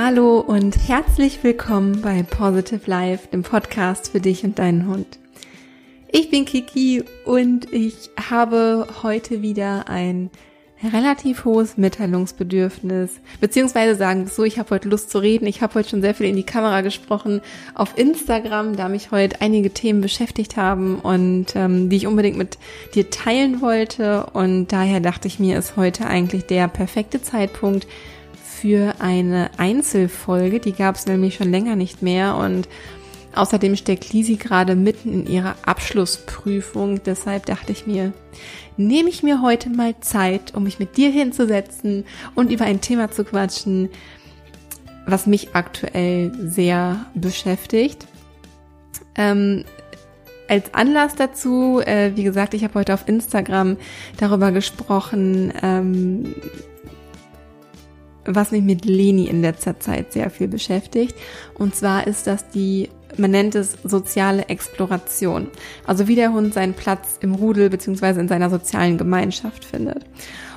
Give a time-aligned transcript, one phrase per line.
[0.00, 5.18] Hallo und herzlich willkommen bei Positive Life, dem Podcast für dich und deinen Hund.
[6.12, 10.30] Ich bin Kiki und ich habe heute wieder ein
[10.84, 15.48] relativ hohes Mitteilungsbedürfnis, beziehungsweise sagen wir so, ich habe heute Lust zu reden.
[15.48, 17.40] Ich habe heute schon sehr viel in die Kamera gesprochen
[17.74, 22.56] auf Instagram, da mich heute einige Themen beschäftigt haben und ähm, die ich unbedingt mit
[22.94, 24.26] dir teilen wollte.
[24.32, 27.88] Und daher dachte ich mir, ist heute eigentlich der perfekte Zeitpunkt
[28.60, 30.60] für eine Einzelfolge.
[30.60, 32.68] Die gab es nämlich schon länger nicht mehr und
[33.34, 37.02] Außerdem steckt Lisi gerade mitten in ihrer Abschlussprüfung.
[37.04, 38.12] Deshalb dachte ich mir,
[38.76, 43.10] nehme ich mir heute mal Zeit, um mich mit dir hinzusetzen und über ein Thema
[43.10, 43.90] zu quatschen,
[45.06, 48.06] was mich aktuell sehr beschäftigt.
[49.14, 49.64] Ähm,
[50.48, 53.76] als Anlass dazu, äh, wie gesagt, ich habe heute auf Instagram
[54.16, 56.34] darüber gesprochen, ähm,
[58.34, 61.14] was mich mit Leni in letzter Zeit sehr viel beschäftigt.
[61.54, 65.48] Und zwar ist das die man nennt es soziale Exploration.
[65.86, 70.04] Also wie der Hund seinen Platz im Rudel beziehungsweise in seiner sozialen Gemeinschaft findet.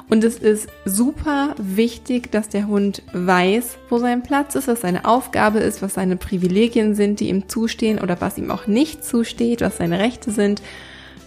[0.09, 5.05] Und es ist super wichtig, dass der Hund weiß, wo sein Platz ist, was seine
[5.05, 9.61] Aufgabe ist, was seine Privilegien sind, die ihm zustehen oder was ihm auch nicht zusteht,
[9.61, 10.61] was seine Rechte sind.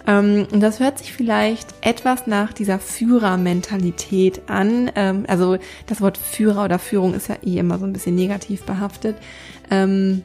[0.06, 4.90] Ähm, und das hört sich vielleicht etwas nach dieser Führermentalität an.
[4.94, 8.62] Ähm, also das Wort Führer oder Führung ist ja eh immer so ein bisschen negativ
[8.62, 9.16] behaftet.
[9.70, 10.22] Ähm,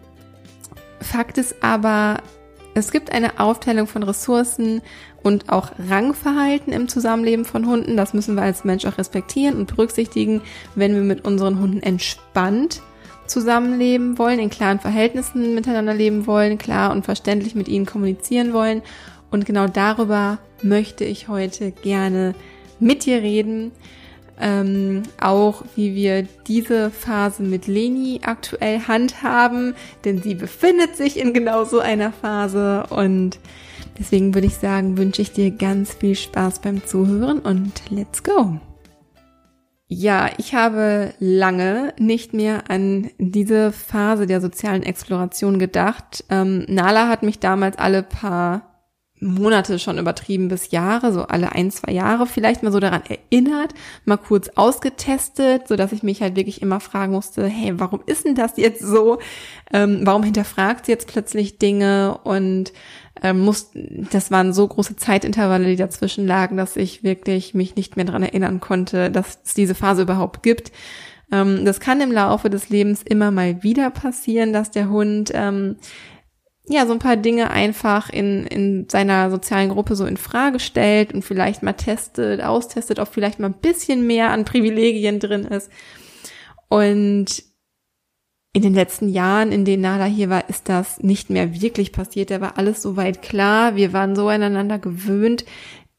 [1.01, 2.17] Fakt ist aber,
[2.73, 4.81] es gibt eine Aufteilung von Ressourcen
[5.23, 7.97] und auch Rangverhalten im Zusammenleben von Hunden.
[7.97, 10.41] Das müssen wir als Mensch auch respektieren und berücksichtigen,
[10.75, 12.81] wenn wir mit unseren Hunden entspannt
[13.27, 18.81] zusammenleben wollen, in klaren Verhältnissen miteinander leben wollen, klar und verständlich mit ihnen kommunizieren wollen.
[19.31, 22.35] Und genau darüber möchte ich heute gerne
[22.79, 23.71] mit dir reden
[24.39, 29.75] ähm, auch wie wir diese Phase mit Leni aktuell handhaben,
[30.05, 33.39] denn sie befindet sich in genau so einer Phase und
[33.97, 38.59] deswegen würde ich sagen, wünsche ich dir ganz viel Spaß beim Zuhören und let's go!
[39.91, 46.23] Ja, ich habe lange nicht mehr an diese Phase der sozialen Exploration gedacht.
[46.29, 48.68] Ähm, Nala hat mich damals alle paar
[49.21, 53.73] Monate schon übertrieben bis Jahre, so alle ein, zwei Jahre vielleicht mal so daran erinnert,
[54.05, 58.25] mal kurz ausgetestet, so dass ich mich halt wirklich immer fragen musste, hey, warum ist
[58.25, 59.19] denn das jetzt so?
[59.73, 62.17] Ähm, warum hinterfragt sie jetzt plötzlich Dinge?
[62.23, 62.71] Und
[63.21, 67.97] ähm, muss, das waren so große Zeitintervalle, die dazwischen lagen, dass ich wirklich mich nicht
[67.97, 70.71] mehr daran erinnern konnte, dass es diese Phase überhaupt gibt.
[71.31, 75.75] Ähm, das kann im Laufe des Lebens immer mal wieder passieren, dass der Hund ähm,
[76.69, 81.13] ja, so ein paar Dinge einfach in, in seiner sozialen Gruppe so in Frage stellt
[81.13, 85.71] und vielleicht mal testet, austestet, ob vielleicht mal ein bisschen mehr an Privilegien drin ist.
[86.67, 87.43] Und
[88.53, 92.29] in den letzten Jahren, in denen Nala hier war, ist das nicht mehr wirklich passiert.
[92.29, 93.75] Da war alles soweit klar.
[93.75, 95.45] Wir waren so aneinander gewöhnt.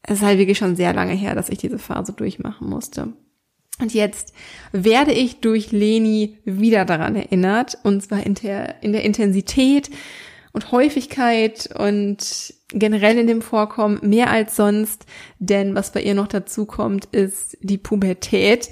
[0.03, 3.09] Es ist halt wirklich schon sehr lange her, dass ich diese Phase durchmachen musste.
[3.81, 4.33] Und jetzt
[4.71, 9.89] werde ich durch Leni wieder daran erinnert, und zwar in der, in der Intensität,
[10.53, 15.05] und Häufigkeit und generell in dem Vorkommen mehr als sonst,
[15.39, 18.69] denn was bei ihr noch dazu kommt, ist die Pubertät.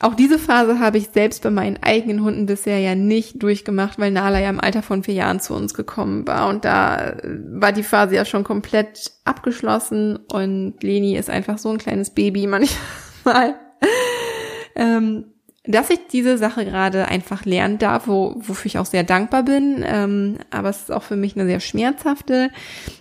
[0.00, 4.10] Auch diese Phase habe ich selbst bei meinen eigenen Hunden bisher ja nicht durchgemacht, weil
[4.10, 7.16] Nala ja im Alter von vier Jahren zu uns gekommen war und da
[7.48, 12.46] war die Phase ja schon komplett abgeschlossen und Leni ist einfach so ein kleines Baby
[12.46, 13.54] manchmal.
[14.76, 15.33] ähm,
[15.66, 19.82] dass ich diese Sache gerade einfach lernen darf, wo, wofür ich auch sehr dankbar bin.
[19.86, 22.50] Ähm, aber es ist auch für mich eine sehr schmerzhafte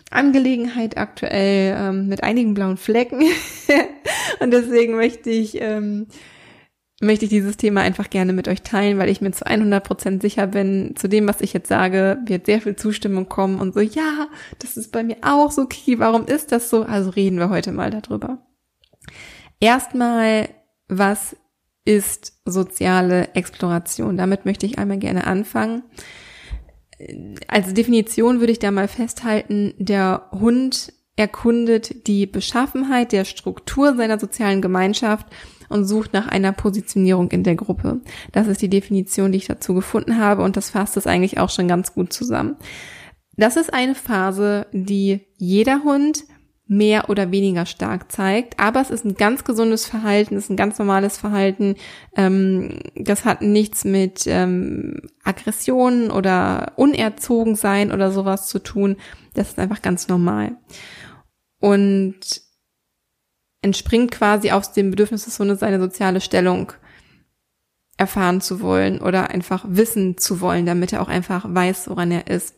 [0.10, 3.22] Angelegenheit aktuell ähm, mit einigen blauen Flecken.
[4.40, 6.08] und deswegen möchte ich, ähm,
[7.02, 10.22] möchte ich dieses Thema einfach gerne mit euch teilen, weil ich mir zu 100 Prozent
[10.22, 13.82] sicher bin, zu dem, was ich jetzt sage, wird sehr viel Zustimmung kommen und so,
[13.82, 14.28] ja,
[14.60, 16.84] das ist bei mir auch so, Kiki, warum ist das so?
[16.84, 18.38] Also reden wir heute mal darüber.
[19.60, 20.48] Erstmal,
[20.88, 21.36] was
[21.86, 24.18] ist soziale Exploration.
[24.18, 25.84] Damit möchte ich einmal gerne anfangen.
[27.48, 34.20] Als Definition würde ich da mal festhalten, der Hund erkundet die Beschaffenheit der Struktur seiner
[34.20, 35.28] sozialen Gemeinschaft
[35.70, 38.02] und sucht nach einer Positionierung in der Gruppe.
[38.32, 41.50] Das ist die Definition, die ich dazu gefunden habe und das fasst es eigentlich auch
[41.50, 42.56] schon ganz gut zusammen.
[43.36, 46.24] Das ist eine Phase, die jeder Hund
[46.66, 48.60] mehr oder weniger stark zeigt.
[48.60, 51.76] Aber es ist ein ganz gesundes Verhalten, es ist ein ganz normales Verhalten.
[52.16, 58.98] Ähm, das hat nichts mit ähm, Aggressionen oder unerzogen sein oder sowas zu tun.
[59.34, 60.58] Das ist einfach ganz normal.
[61.60, 62.44] Und
[63.62, 66.74] entspringt quasi aus dem Bedürfnis des Hundes, seine soziale Stellung
[68.04, 72.28] erfahren zu wollen oder einfach wissen zu wollen, damit er auch einfach weiß, woran er
[72.28, 72.56] ist.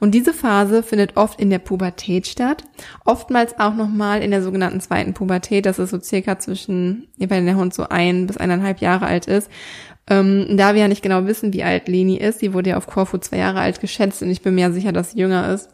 [0.00, 2.64] Und diese Phase findet oft in der Pubertät statt,
[3.04, 7.56] oftmals auch nochmal in der sogenannten zweiten Pubertät, das ist so circa zwischen, wenn der
[7.56, 9.50] Hund so ein bis eineinhalb Jahre alt ist.
[10.08, 12.86] Ähm, da wir ja nicht genau wissen, wie alt Leni ist, sie wurde ja auf
[12.86, 15.68] Korfu zwei Jahre alt geschätzt und ich bin mir sicher, dass sie jünger ist,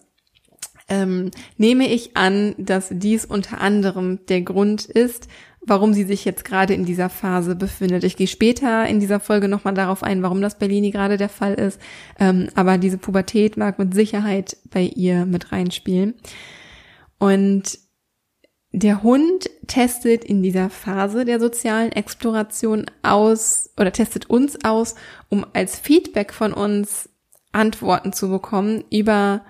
[0.88, 5.28] ähm, nehme ich an, dass dies unter anderem der Grund ist,
[5.64, 8.04] warum sie sich jetzt gerade in dieser Phase befindet.
[8.04, 11.28] Ich gehe später in dieser Folge nochmal darauf ein, warum das bei Leni gerade der
[11.28, 11.80] Fall ist.
[12.18, 16.14] Ähm, aber diese Pubertät mag mit Sicherheit bei ihr mit reinspielen.
[17.18, 17.78] Und
[18.72, 24.94] der Hund testet in dieser Phase der sozialen Exploration aus oder testet uns aus,
[25.28, 27.10] um als Feedback von uns
[27.52, 29.42] Antworten zu bekommen über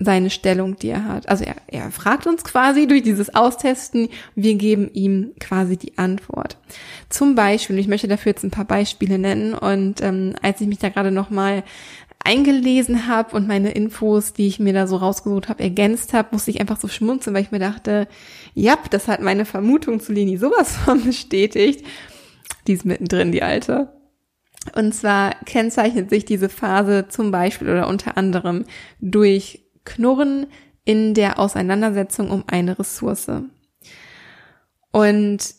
[0.00, 1.28] seine Stellung, die er hat.
[1.28, 6.56] Also er, er fragt uns quasi durch dieses Austesten, wir geben ihm quasi die Antwort.
[7.10, 10.78] Zum Beispiel, ich möchte dafür jetzt ein paar Beispiele nennen und ähm, als ich mich
[10.78, 11.62] da gerade nochmal
[12.24, 16.50] eingelesen habe und meine Infos, die ich mir da so rausgesucht habe, ergänzt habe, musste
[16.50, 18.08] ich einfach so schmunzeln, weil ich mir dachte,
[18.54, 21.84] ja, das hat meine Vermutung zu Leni sowas von bestätigt.
[22.66, 23.92] Die ist mittendrin, die alte.
[24.74, 28.66] Und zwar kennzeichnet sich diese Phase zum Beispiel oder unter anderem
[29.00, 30.46] durch Knurren
[30.84, 33.30] in der Auseinandersetzung um eine Ressource.
[34.92, 35.54] Und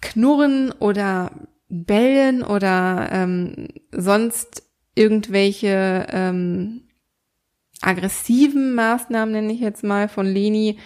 [0.00, 1.30] Knurren oder
[1.68, 4.62] Bellen oder ähm, sonst
[4.94, 6.82] irgendwelche ähm,
[7.80, 10.78] aggressiven Maßnahmen, nenne ich jetzt mal, von Leni,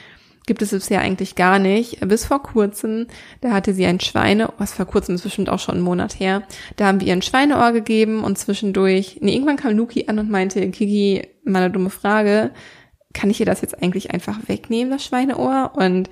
[0.47, 2.01] gibt es bisher eigentlich gar nicht.
[2.09, 3.07] Bis vor kurzem,
[3.41, 6.43] da hatte sie ein Schweine, was vor kurzem ist bestimmt auch schon einen Monat her,
[6.77, 10.31] da haben wir ihr ein Schweineohr gegeben und zwischendurch, nee, irgendwann kam Luki an und
[10.31, 12.51] meinte, Kiki, meine dumme Frage,
[13.13, 15.73] kann ich ihr das jetzt eigentlich einfach wegnehmen, das Schweineohr?
[15.75, 16.11] Und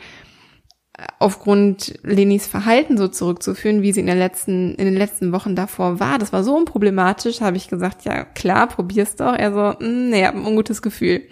[1.19, 6.01] aufgrund Lenis Verhalten so zurückzuführen, wie sie in, der letzten, in den letzten Wochen davor
[6.01, 9.35] war, das war so unproblematisch, habe ich gesagt, ja klar, probier's doch.
[9.35, 11.23] Er so, mm, nee, hab ein ungutes Gefühl.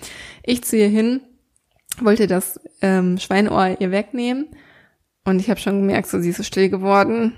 [0.44, 1.20] Ich ihr hin,
[2.04, 4.48] wollte das ähm, Schweineohr ihr wegnehmen
[5.24, 7.32] und ich habe schon gemerkt, so sie ist so still geworden,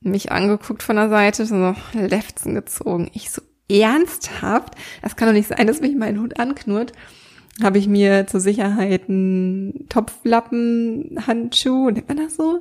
[0.00, 3.10] mich angeguckt von der Seite, so Lefzen gezogen.
[3.14, 6.92] Ich so ernsthaft, das kann doch nicht sein, dass mich mein Hund anknurrt
[7.60, 12.60] habe ich mir zur Sicherheit einen Topflappen-Handschuh, nennt man das so,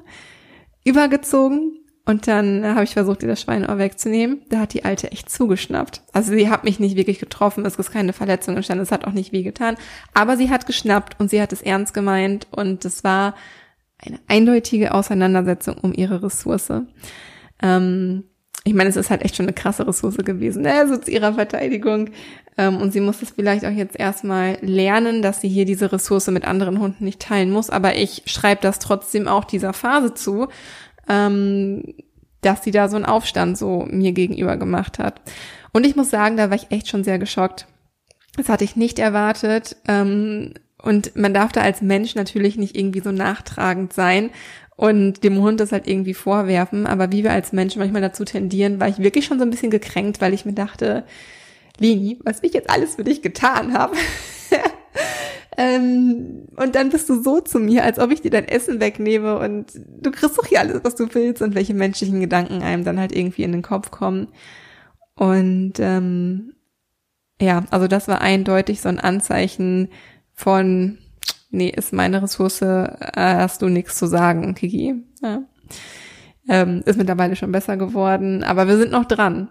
[0.84, 1.81] übergezogen.
[2.06, 4.42] Und dann habe ich versucht, ihr das Schweineohr wegzunehmen.
[4.50, 6.02] Da hat die Alte echt zugeschnappt.
[6.14, 9.14] Also sie hat mich nicht wirklich getroffen, es ist keine Verletzung entstanden, es hat auch
[9.14, 9.76] nicht weh getan.
[10.14, 13.36] Aber sie hat geschnappt und sie hat es ernst gemeint und es war
[14.04, 16.72] eine eindeutige Auseinandersetzung um ihre Ressource.
[17.62, 18.24] Ähm,
[18.64, 20.88] ich meine, es ist halt echt schon eine krasse Ressource gewesen, ne?
[20.88, 22.10] so zu ihrer Verteidigung.
[22.58, 26.28] Ähm, und sie muss es vielleicht auch jetzt erstmal lernen, dass sie hier diese Ressource
[26.28, 27.70] mit anderen Hunden nicht teilen muss.
[27.70, 30.48] Aber ich schreibe das trotzdem auch dieser Phase zu,
[31.12, 31.94] ähm,
[32.40, 35.22] dass sie da so einen Aufstand so mir gegenüber gemacht hat.
[35.74, 37.68] Und ich muss sagen, da war ich echt schon sehr geschockt.
[38.38, 39.76] Das hatte ich nicht erwartet.
[39.88, 44.32] Ähm, und man darf da als Mensch natürlich nicht irgendwie so nachtragend sein
[44.76, 46.88] und dem Hund das halt irgendwie vorwerfen.
[46.88, 49.70] Aber wie wir als Menschen manchmal dazu tendieren, war ich wirklich schon so ein bisschen
[49.70, 51.04] gekränkt, weil ich mir dachte,
[51.78, 53.96] Leni, was ich jetzt alles für dich getan habe.
[55.58, 59.38] ähm, und dann bist du so zu mir, als ob ich dir dein Essen wegnehme
[59.38, 63.00] und du kriegst doch hier alles, was du willst und welche menschlichen Gedanken einem dann
[63.00, 64.30] halt irgendwie in den Kopf kommen.
[65.16, 66.54] Und ähm,
[67.42, 69.90] ja, also das war eindeutig so ein Anzeichen
[70.34, 71.00] von,
[71.50, 75.04] nee, ist meine Ressource, äh, hast du nichts zu sagen, Kiki.
[75.22, 75.44] Ja.
[76.48, 79.50] Ähm, ist mittlerweile schon besser geworden, aber wir sind noch dran.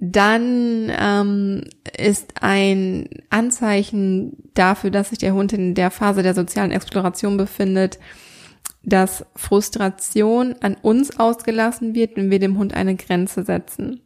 [0.00, 1.64] Dann ähm,
[1.96, 7.98] ist ein Anzeichen dafür, dass sich der Hund in der Phase der sozialen Exploration befindet,
[8.84, 14.02] dass Frustration an uns ausgelassen wird, wenn wir dem Hund eine Grenze setzen.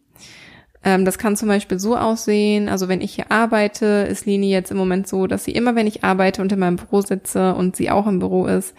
[0.83, 4.71] Ähm, das kann zum Beispiel so aussehen, also wenn ich hier arbeite, ist Lini jetzt
[4.71, 7.77] im Moment so, dass sie immer, wenn ich arbeite und in meinem Büro sitze und
[7.77, 8.75] sie auch im Büro ist,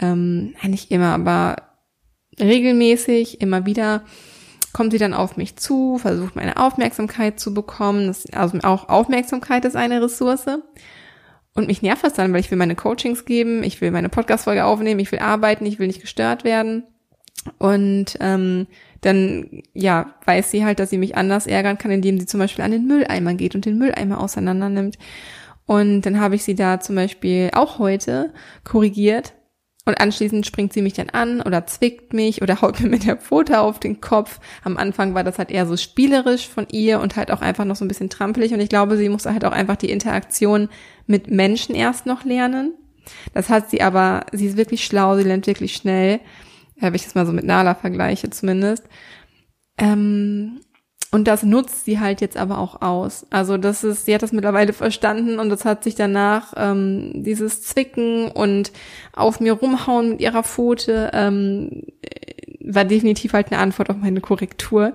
[0.00, 1.56] ähm, nicht immer, aber
[2.40, 4.02] regelmäßig, immer wieder,
[4.72, 8.06] kommt sie dann auf mich zu, versucht meine Aufmerksamkeit zu bekommen.
[8.06, 10.46] Das, also auch Aufmerksamkeit ist eine Ressource.
[11.54, 14.64] Und mich nervt das dann, weil ich will meine Coachings geben, ich will meine Podcast-Folge
[14.64, 16.84] aufnehmen, ich will arbeiten, ich will nicht gestört werden.
[17.58, 18.66] Und ähm,
[19.00, 22.64] dann ja weiß sie halt, dass sie mich anders ärgern kann, indem sie zum Beispiel
[22.64, 24.98] an den Mülleimer geht und den Mülleimer auseinander nimmt.
[25.66, 28.32] Und dann habe ich sie da zum Beispiel auch heute
[28.64, 29.34] korrigiert,
[29.88, 33.16] und anschließend springt sie mich dann an oder zwickt mich oder haut mir mit der
[33.16, 34.38] Pfote auf den Kopf.
[34.62, 37.76] Am Anfang war das halt eher so spielerisch von ihr und halt auch einfach noch
[37.76, 38.52] so ein bisschen trampelig.
[38.52, 40.68] Und ich glaube, sie muss halt auch einfach die Interaktion
[41.06, 42.74] mit Menschen erst noch lernen.
[43.32, 46.20] Das hat sie aber, sie ist wirklich schlau, sie lernt wirklich schnell.
[46.76, 48.84] Ja, wenn ich das mal so mit Nala vergleiche zumindest.
[49.78, 50.60] Ähm,
[51.10, 53.26] und das nutzt sie halt jetzt aber auch aus.
[53.30, 57.62] Also das ist, sie hat das mittlerweile verstanden und das hat sich danach ähm, dieses
[57.62, 58.72] Zwicken und
[59.14, 61.84] auf mir rumhauen mit ihrer Pfote ähm,
[62.60, 64.92] war definitiv halt eine Antwort auf meine Korrektur.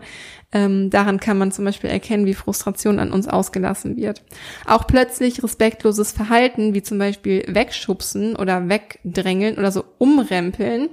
[0.51, 4.21] Ähm, daran kann man zum Beispiel erkennen, wie Frustration an uns ausgelassen wird.
[4.67, 10.89] Auch plötzlich respektloses Verhalten, wie zum Beispiel wegschubsen oder wegdrängeln oder so umrempeln,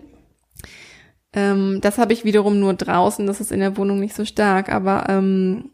[1.33, 4.71] ähm, das habe ich wiederum nur draußen, das ist in der Wohnung nicht so stark,
[4.73, 5.71] aber ähm,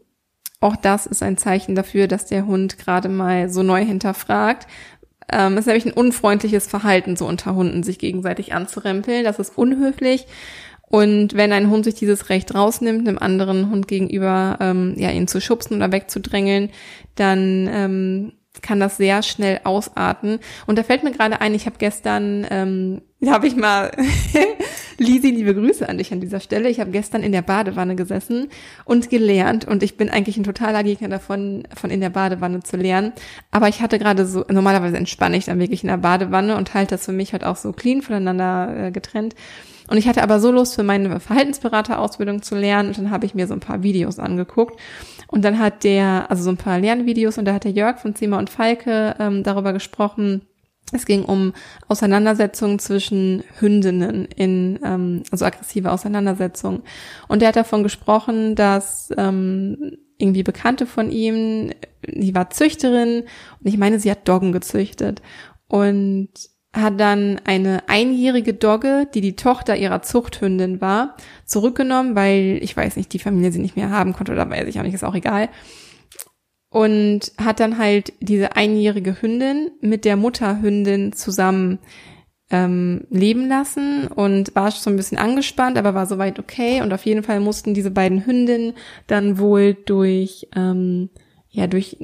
[0.59, 4.67] auch das ist ein Zeichen dafür, dass der Hund gerade mal so neu hinterfragt.
[5.31, 9.23] Ähm, ist nämlich ein unfreundliches Verhalten, so unter Hunden sich gegenseitig anzurempeln.
[9.23, 10.25] Das ist unhöflich.
[10.89, 15.27] Und wenn ein Hund sich dieses Recht rausnimmt, einem anderen Hund gegenüber ähm, ja ihn
[15.27, 16.69] zu schubsen oder wegzudrängeln,
[17.15, 20.39] dann ähm, kann das sehr schnell ausarten.
[20.65, 23.91] Und da fällt mir gerade ein, ich habe gestern, ähm, da habe ich mal,
[24.97, 26.69] Lisi, liebe Grüße an dich an dieser Stelle.
[26.69, 28.49] Ich habe gestern in der Badewanne gesessen
[28.83, 32.77] und gelernt und ich bin eigentlich ein totaler Gegner davon, von in der Badewanne zu
[32.77, 33.13] lernen.
[33.51, 36.95] Aber ich hatte gerade so, normalerweise entspanne ich dann wirklich in der Badewanne und halte
[36.95, 39.35] das für mich halt auch so clean voneinander äh, getrennt.
[39.87, 43.35] Und ich hatte aber so Lust für meine Verhaltensberaterausbildung zu lernen und dann habe ich
[43.35, 44.79] mir so ein paar Videos angeguckt.
[45.27, 48.15] Und dann hat der, also so ein paar Lernvideos und da hat der Jörg von
[48.15, 50.41] Zimmer und Falke ähm, darüber gesprochen,
[50.93, 51.53] es ging um
[51.87, 56.83] Auseinandersetzungen zwischen Hündinnen in, ähm, also aggressive Auseinandersetzungen.
[57.27, 61.71] Und er hat davon gesprochen, dass ähm, irgendwie Bekannte von ihm,
[62.07, 63.23] die war Züchterin
[63.59, 65.21] und ich meine, sie hat Doggen gezüchtet.
[65.67, 66.29] Und
[66.73, 71.15] hat dann eine einjährige Dogge, die die Tochter ihrer Zuchthündin war,
[71.45, 74.79] zurückgenommen, weil ich weiß nicht, die Familie sie nicht mehr haben konnte oder weiß ich
[74.79, 75.49] auch nicht, ist auch egal.
[76.69, 81.79] Und hat dann halt diese einjährige Hündin mit der Mutterhündin zusammen
[82.49, 86.81] ähm, leben lassen und war schon so ein bisschen angespannt, aber war soweit okay.
[86.81, 88.73] Und auf jeden Fall mussten diese beiden Hündinnen
[89.07, 91.09] dann wohl durch ähm,
[91.49, 91.97] ja durch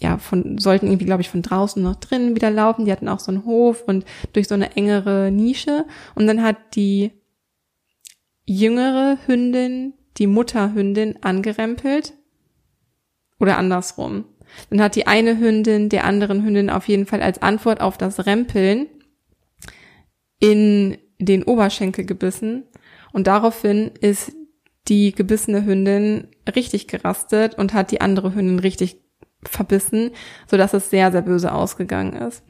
[0.00, 2.84] ja, von, sollten irgendwie, glaube ich, von draußen noch drinnen wieder laufen.
[2.84, 5.86] Die hatten auch so einen Hof und durch so eine engere Nische.
[6.14, 7.12] Und dann hat die
[8.44, 12.14] jüngere Hündin die Mutterhündin angerempelt.
[13.38, 14.24] Oder andersrum.
[14.70, 18.26] Dann hat die eine Hündin der anderen Hündin auf jeden Fall als Antwort auf das
[18.26, 18.86] Rempeln
[20.38, 22.64] in den Oberschenkel gebissen.
[23.12, 24.32] Und daraufhin ist
[24.88, 29.00] die gebissene Hündin richtig gerastet und hat die andere Hündin richtig
[29.42, 30.10] verbissen,
[30.46, 32.44] so dass es sehr, sehr böse ausgegangen ist.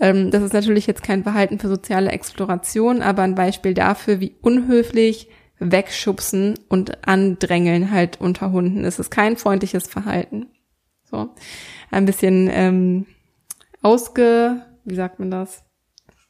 [0.00, 4.36] Ähm, das ist natürlich jetzt kein Verhalten für soziale Exploration, aber ein Beispiel dafür, wie
[4.40, 5.28] unhöflich
[5.70, 8.84] wegschubsen und andrängeln halt unter Hunden.
[8.84, 10.46] Es ist kein freundliches Verhalten.
[11.04, 11.30] So.
[11.90, 13.06] Ein bisschen ähm,
[13.82, 15.64] ausge, wie sagt man das?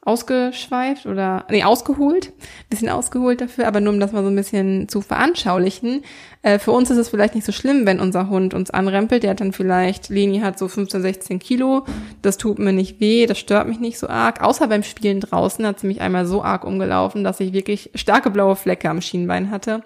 [0.05, 2.31] Ausgeschweift oder nee, ausgeholt,
[2.69, 6.03] bisschen ausgeholt dafür, aber nur um das mal so ein bisschen zu veranschaulichen.
[6.43, 9.23] Äh, für uns ist es vielleicht nicht so schlimm, wenn unser Hund uns anrempelt.
[9.23, 11.85] Der hat dann vielleicht, Leni hat so 15, 16 Kilo,
[12.21, 14.43] das tut mir nicht weh, das stört mich nicht so arg.
[14.43, 18.29] Außer beim Spielen draußen hat sie mich einmal so arg umgelaufen, dass ich wirklich starke
[18.29, 19.81] blaue Flecke am Schienbein hatte.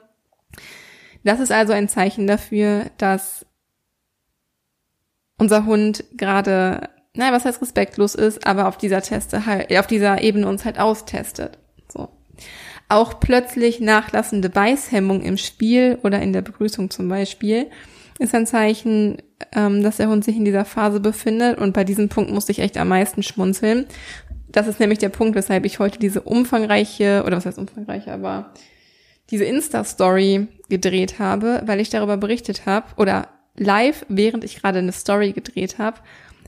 [1.23, 3.45] Das ist also ein Zeichen dafür, dass
[5.37, 10.21] unser Hund gerade naja, was heißt respektlos ist, aber auf dieser Teste halt, auf dieser
[10.21, 11.57] Ebene uns halt austestet.
[11.91, 12.07] So.
[12.87, 17.67] Auch plötzlich nachlassende Beißhemmung im Spiel oder in der Begrüßung zum Beispiel
[18.19, 19.17] ist ein Zeichen,
[19.53, 21.57] ähm, dass der Hund sich in dieser Phase befindet.
[21.57, 23.85] Und bei diesem Punkt musste ich echt am meisten schmunzeln.
[24.47, 28.53] Das ist nämlich der Punkt, weshalb ich heute diese umfangreiche, oder was heißt umfangreiche, aber
[29.29, 34.93] diese Insta-Story gedreht habe, weil ich darüber berichtet habe, oder live, während ich gerade eine
[34.93, 35.99] Story gedreht habe,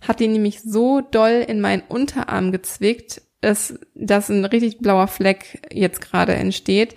[0.01, 5.67] hat die nämlich so doll in meinen Unterarm gezwickt, dass, dass ein richtig blauer Fleck
[5.71, 6.95] jetzt gerade entsteht.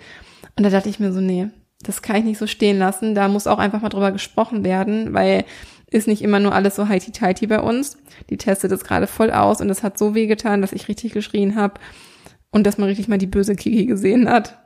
[0.55, 1.47] Und da dachte ich mir so, nee,
[1.81, 3.15] das kann ich nicht so stehen lassen.
[3.15, 5.45] Da muss auch einfach mal drüber gesprochen werden, weil
[5.91, 7.97] ist nicht immer nur alles so heiti-teiti bei uns.
[8.29, 11.13] Die testet es gerade voll aus und es hat so weh getan, dass ich richtig
[11.13, 11.79] geschrien habe
[12.51, 14.59] und dass man richtig mal die böse Kiki gesehen hat.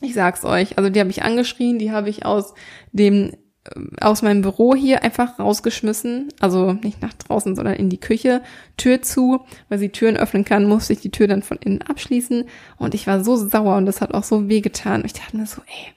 [0.00, 2.54] Ich sag's euch, also die habe ich angeschrien, die habe ich aus
[2.92, 3.32] dem
[4.00, 6.28] aus meinem Büro hier einfach rausgeschmissen.
[6.40, 8.42] Also nicht nach draußen, sondern in die Küche.
[8.76, 9.40] Tür zu.
[9.68, 12.44] Weil sie Türen öffnen kann, musste ich die Tür dann von innen abschließen.
[12.78, 15.02] Und ich war so sauer und das hat auch so weh getan.
[15.04, 15.94] Ich dachte mir so, ey,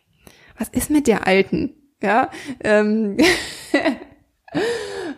[0.58, 1.74] was ist mit der Alten?
[2.02, 2.30] Ja.
[2.64, 3.18] Ähm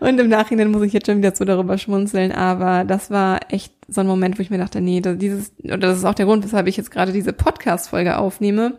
[0.01, 2.33] und im Nachhinein muss ich jetzt schon wieder so darüber schmunzeln.
[2.33, 5.97] Aber das war echt so ein Moment, wo ich mir dachte, nee, dieses, oder das
[5.97, 8.73] ist auch der Grund, weshalb ich jetzt gerade diese Podcast-Folge aufnehme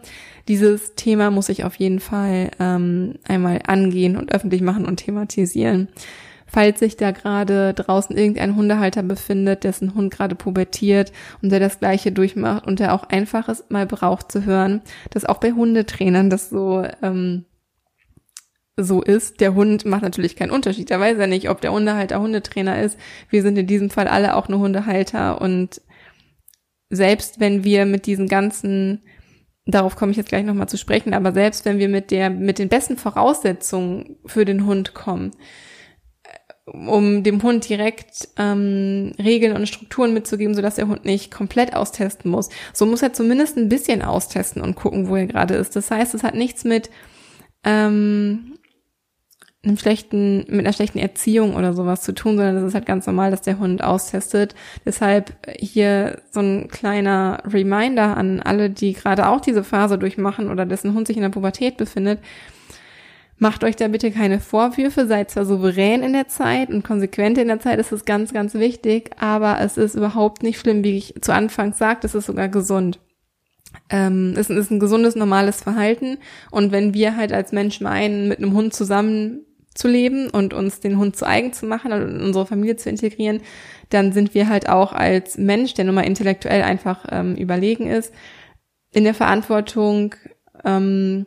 [0.49, 5.89] dieses Thema muss ich auf jeden Fall ähm, einmal angehen und öffentlich machen und thematisieren.
[6.47, 11.11] falls sich da gerade draußen irgendein Hundehalter befindet, dessen Hund gerade pubertiert
[11.41, 15.39] und der das gleiche durchmacht und der auch einfaches mal braucht zu hören, dass auch
[15.39, 17.47] bei Hundetrainern das so ähm,
[18.77, 19.41] so ist.
[19.41, 20.91] Der Hund macht natürlich keinen Unterschied.
[20.91, 22.99] Er weiß ja nicht, ob der Hundehalter Hundetrainer ist.
[23.29, 25.81] Wir sind in diesem Fall alle auch nur Hundehalter und
[26.91, 29.03] selbst wenn wir mit diesen ganzen
[29.67, 32.59] darauf komme ich jetzt gleich nochmal zu sprechen, aber selbst wenn wir mit der, mit
[32.59, 35.31] den besten Voraussetzungen für den Hund kommen,
[36.67, 42.31] um dem Hund direkt ähm, Regeln und Strukturen mitzugeben, sodass der Hund nicht komplett austesten
[42.31, 42.51] muss.
[42.73, 45.75] So muss er zumindest ein bisschen austesten und gucken, wo er gerade ist.
[45.75, 46.91] Das heißt, es hat nichts mit
[47.65, 48.59] ähm,
[49.65, 53.07] einem schlechten, mit einer schlechten Erziehung oder sowas zu tun, sondern das ist halt ganz
[53.07, 54.57] normal, dass der Hund austestet.
[54.85, 60.67] Deshalb hier so ein kleiner Reminder an alle, die gerade auch diese Phase durchmachen oder
[60.67, 62.19] dessen Hund sich in der Pubertät befindet.
[63.39, 67.49] Macht euch da bitte keine Vorwürfe, seid zwar souverän in der Zeit und konsequent in
[67.49, 71.15] der Zeit, das ist ganz, ganz wichtig, aber es ist überhaupt nicht schlimm, wie ich
[71.21, 73.01] zu Anfang sagte, es ist sogar gesund.
[73.89, 76.19] Ähm, es ist ein gesundes, normales Verhalten
[76.51, 79.41] und wenn wir halt als Menschen meinen, mit einem Hund zusammen
[79.75, 83.41] zu leben und uns den Hund zu eigen zu machen und unsere Familie zu integrieren,
[83.91, 88.13] dann sind wir halt auch als Mensch, der nun mal intellektuell einfach ähm, überlegen ist,
[88.93, 90.15] in der Verantwortung,
[90.65, 91.27] ähm,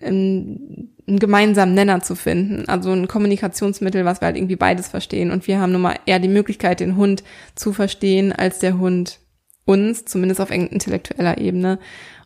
[0.00, 5.30] einen, einen gemeinsamen Nenner zu finden, also ein Kommunikationsmittel, was wir halt irgendwie beides verstehen.
[5.30, 7.22] Und wir haben nun mal eher die Möglichkeit, den Hund
[7.54, 9.20] zu verstehen, als der Hund
[9.64, 11.78] uns, zumindest auf intellektueller Ebene.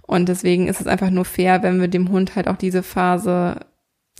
[0.03, 3.61] Und deswegen ist es einfach nur fair, wenn wir dem Hund halt auch diese Phase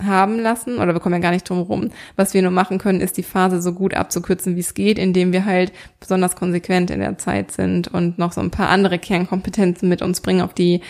[0.03, 1.91] haben lassen, oder wir kommen ja gar nicht drum rum.
[2.17, 5.33] Was wir nur machen können, ist die Phase so gut abzukürzen, wie es geht, indem
[5.33, 9.89] wir halt besonders konsequent in der Zeit sind und noch so ein paar andere Kernkompetenzen
[9.89, 10.81] mit uns bringen, auf die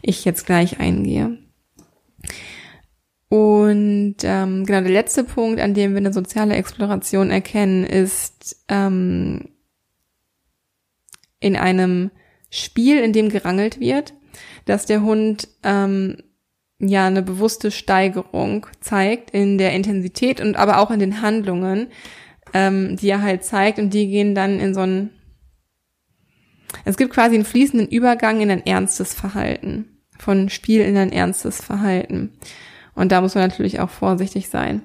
[0.00, 1.38] ich jetzt gleich eingehe.
[3.28, 9.48] Und ähm, genau der letzte Punkt, an dem wir eine soziale Exploration erkennen, ist ähm,
[11.40, 12.10] in einem
[12.50, 14.14] Spiel, in dem gerangelt wird,
[14.64, 16.18] dass der Hund ähm,
[16.78, 21.88] ja eine bewusste Steigerung zeigt in der Intensität und aber auch in den Handlungen,
[22.52, 25.10] ähm, die er halt zeigt und die gehen dann in so ein
[26.84, 30.02] es gibt quasi einen fließenden Übergang in ein ernstes Verhalten.
[30.18, 32.32] Von Spiel in ein ernstes Verhalten.
[32.94, 34.82] Und da muss man natürlich auch vorsichtig sein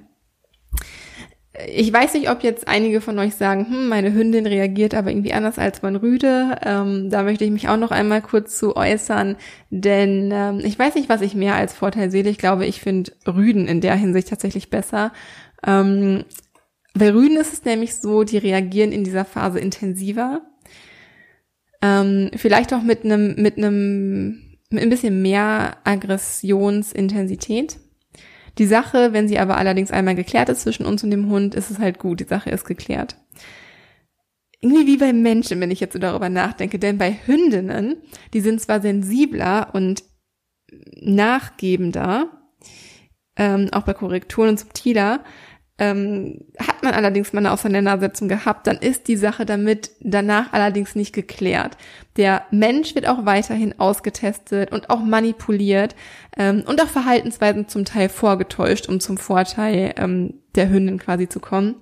[1.67, 5.33] ich weiß nicht, ob jetzt einige von euch sagen, hm, meine Hündin reagiert aber irgendwie
[5.33, 6.57] anders als mein Rüde.
[6.63, 9.35] Ähm, da möchte ich mich auch noch einmal kurz zu äußern,
[9.69, 12.23] denn ähm, ich weiß nicht, was ich mehr als Vorteil sehe.
[12.27, 15.11] Ich glaube, ich finde Rüden in der Hinsicht tatsächlich besser.
[15.65, 16.25] Ähm,
[16.93, 20.41] bei Rüden ist es nämlich so, die reagieren in dieser Phase intensiver.
[21.81, 27.79] Ähm, vielleicht auch mit einem, mit einem, mit ein bisschen mehr Aggressionsintensität.
[28.57, 31.71] Die Sache, wenn sie aber allerdings einmal geklärt ist zwischen uns und dem Hund, ist
[31.71, 33.15] es halt gut, die Sache ist geklärt.
[34.59, 37.97] Irgendwie wie bei Menschen, wenn ich jetzt so darüber nachdenke, denn bei Hündinnen,
[38.33, 40.03] die sind zwar sensibler und
[41.01, 42.29] nachgebender,
[43.37, 45.23] ähm, auch bei Korrekturen und subtiler,
[45.81, 50.93] ähm, hat man allerdings mal eine Auseinandersetzung gehabt, dann ist die Sache damit danach allerdings
[50.93, 51.75] nicht geklärt.
[52.17, 55.95] Der Mensch wird auch weiterhin ausgetestet und auch manipuliert
[56.37, 61.39] ähm, und auch Verhaltensweisen zum Teil vorgetäuscht, um zum Vorteil ähm, der Hündin quasi zu
[61.39, 61.77] kommen.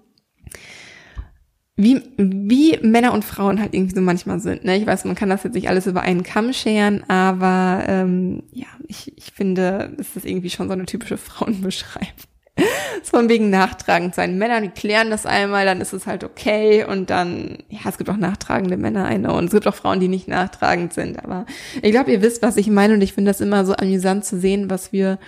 [1.75, 4.63] Wie, wie Männer und Frauen halt irgendwie so manchmal sind.
[4.63, 4.77] Ne?
[4.77, 8.67] Ich weiß, man kann das jetzt nicht alles über einen Kamm scheren, aber ähm, ja,
[8.88, 12.28] ich, ich finde, es ist irgendwie schon so eine typische Frauenbeschreibung.
[13.03, 14.37] von wegen nachtragend sein.
[14.37, 18.09] Männer, die klären das einmal, dann ist es halt okay und dann, ja, es gibt
[18.09, 21.23] auch nachtragende Männer, eine und es gibt auch Frauen, die nicht nachtragend sind.
[21.23, 21.45] Aber
[21.81, 24.39] ich glaube, ihr wisst, was ich meine und ich finde das immer so amüsant zu
[24.39, 25.19] sehen, was wir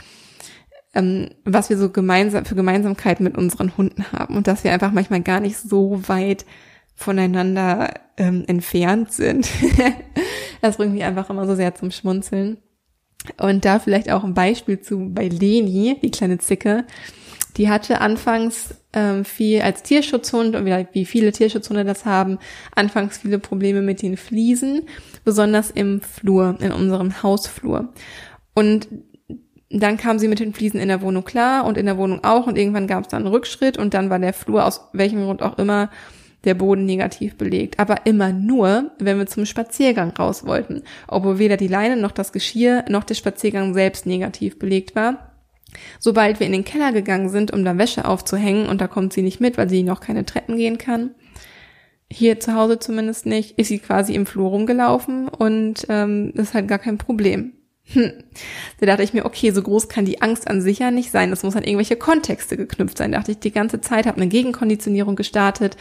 [0.93, 4.91] ähm, was wir so gemeinsam für Gemeinsamkeiten mit unseren Hunden haben und dass wir einfach
[4.91, 6.45] manchmal gar nicht so weit
[6.95, 9.49] voneinander ähm, entfernt sind.
[10.61, 12.57] das bringt mich einfach immer so sehr zum Schmunzeln.
[13.39, 16.85] Und da vielleicht auch ein Beispiel zu bei Leni, die kleine Zicke.
[17.57, 22.39] Die hatte anfangs ähm, viel als Tierschutzhund und wie viele Tierschutzhunde das haben,
[22.75, 24.83] anfangs viele Probleme mit den Fliesen,
[25.23, 27.89] besonders im Flur, in unserem Hausflur.
[28.53, 28.87] Und
[29.69, 32.47] dann kam sie mit den Fliesen in der Wohnung klar und in der Wohnung auch
[32.47, 35.41] und irgendwann gab es dann einen Rückschritt und dann war der Flur aus welchem Grund
[35.41, 35.89] auch immer
[36.43, 37.79] der Boden negativ belegt.
[37.79, 40.83] Aber immer nur, wenn wir zum Spaziergang raus wollten.
[41.07, 45.30] Obwohl weder die Leine noch das Geschirr noch der Spaziergang selbst negativ belegt war.
[45.99, 49.21] Sobald wir in den Keller gegangen sind, um da Wäsche aufzuhängen, und da kommt sie
[49.21, 51.11] nicht mit, weil sie noch keine Treppen gehen kann,
[52.11, 56.67] hier zu Hause zumindest nicht, ist sie quasi im Flur rumgelaufen und ähm, ist halt
[56.67, 57.53] gar kein Problem.
[57.93, 58.13] Hm.
[58.79, 61.29] Da dachte ich mir, okay, so groß kann die Angst an sich ja nicht sein.
[61.29, 63.11] Das muss an irgendwelche Kontexte geknüpft sein.
[63.11, 65.77] Da dachte ich die ganze Zeit, habe eine Gegenkonditionierung gestartet,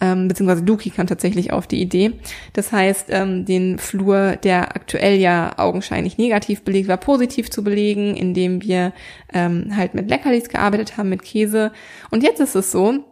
[0.00, 2.14] ähm, beziehungsweise Luki kam tatsächlich auf die Idee.
[2.52, 8.16] Das heißt, ähm, den Flur, der aktuell ja augenscheinlich negativ belegt war, positiv zu belegen,
[8.16, 8.92] indem wir
[9.32, 11.72] ähm, halt mit Leckerlis gearbeitet haben, mit Käse.
[12.10, 13.04] Und jetzt ist es so,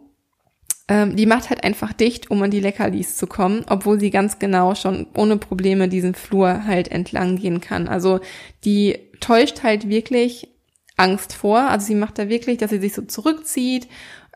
[0.91, 4.39] ähm, die macht halt einfach dicht, um an die Leckerlis zu kommen, obwohl sie ganz
[4.39, 7.87] genau schon ohne Probleme diesen Flur halt entlang gehen kann.
[7.87, 8.19] Also
[8.65, 10.49] die täuscht halt wirklich
[10.97, 11.59] Angst vor.
[11.59, 13.87] Also sie macht da wirklich, dass sie sich so zurückzieht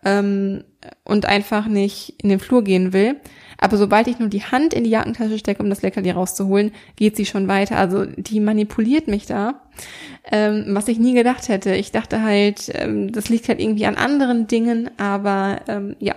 [0.06, 0.64] ähm,
[1.04, 3.18] und einfach nicht in den Flur gehen will.
[3.58, 7.18] Aber sobald ich nur die Hand in die Jackentasche stecke, um das Leckerli rauszuholen, geht
[7.18, 7.78] sie schon weiter.
[7.78, 9.62] Also die manipuliert mich da,
[10.32, 11.76] ähm, was ich nie gedacht hätte.
[11.76, 16.16] Ich dachte halt, ähm, das liegt halt irgendwie an anderen Dingen, aber ähm, ja,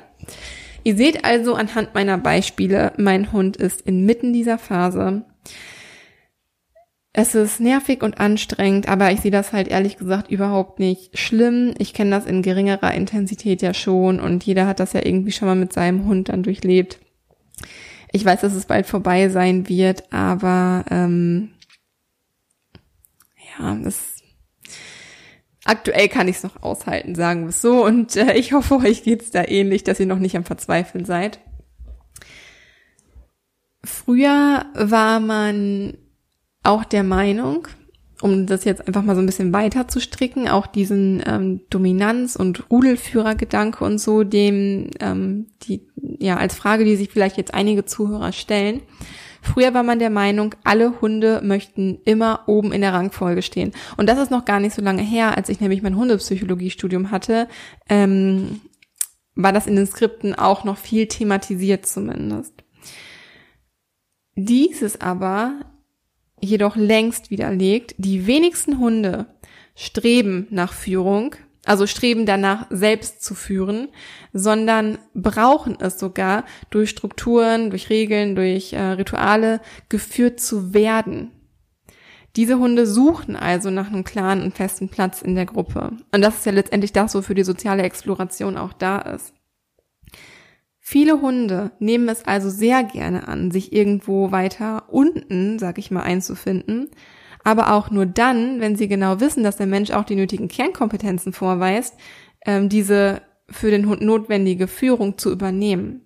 [0.85, 5.25] Ihr seht also anhand meiner Beispiele, mein Hund ist inmitten dieser Phase.
[7.13, 11.75] Es ist nervig und anstrengend, aber ich sehe das halt ehrlich gesagt überhaupt nicht schlimm.
[11.79, 15.49] Ich kenne das in geringerer Intensität ja schon und jeder hat das ja irgendwie schon
[15.49, 17.01] mal mit seinem Hund dann durchlebt.
[18.13, 21.51] Ich weiß, dass es bald vorbei sein wird, aber ähm,
[23.59, 24.18] ja, es
[25.69, 27.85] aktuell kann ich es noch aushalten, sagen wir es so.
[27.85, 31.41] Und äh, ich hoffe, euch geht's da ähnlich, dass ihr noch nicht am Verzweifeln seid.
[33.85, 35.95] Früher war man
[36.63, 37.69] auch der Meinung,
[38.21, 42.37] um das jetzt einfach mal so ein bisschen weiter zu stricken, auch diesen ähm, Dominanz-
[42.37, 45.87] und Rudelführergedanke und so, dem ähm, die
[46.19, 48.81] ja als Frage, die sich vielleicht jetzt einige Zuhörer stellen,
[49.43, 53.73] Früher war man der Meinung, alle Hunde möchten immer oben in der Rangfolge stehen.
[53.97, 57.49] Und das ist noch gar nicht so lange her, als ich nämlich mein Hundepsychologiestudium hatte,
[57.89, 58.61] ähm,
[59.35, 62.53] war das in den Skripten auch noch viel thematisiert zumindest.
[64.35, 65.61] Dies ist aber
[66.41, 67.95] jedoch längst widerlegt.
[67.99, 69.27] Die wenigsten Hunde
[69.75, 71.35] streben nach Führung,
[71.69, 73.89] also streben danach, selbst zu führen,
[74.33, 81.31] sondern brauchen es sogar durch Strukturen, durch Regeln, durch äh, Rituale geführt zu werden.
[82.37, 85.93] Diese Hunde suchen also nach einem klaren und festen Platz in der Gruppe.
[86.13, 89.35] Und das ist ja letztendlich das, wofür die soziale Exploration auch da ist.
[90.79, 96.03] Viele Hunde nehmen es also sehr gerne an, sich irgendwo weiter unten, sag ich mal,
[96.03, 96.89] einzufinden,
[97.49, 101.33] aber auch nur dann, wenn sie genau wissen, dass der Mensch auch die nötigen Kernkompetenzen
[101.33, 101.95] vorweist,
[102.45, 106.03] ähm, diese für den Hund notwendige Führung zu übernehmen.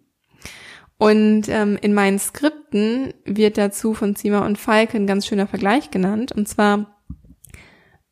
[0.99, 5.91] Und ähm, in meinen Skripten wird dazu von Zima und Falke ein ganz schöner Vergleich
[5.91, 6.31] genannt.
[6.31, 7.03] Und zwar,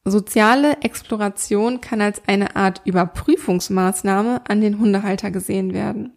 [0.04, 6.14] soziale Exploration kann als eine Art Überprüfungsmaßnahme an den Hundehalter gesehen werden.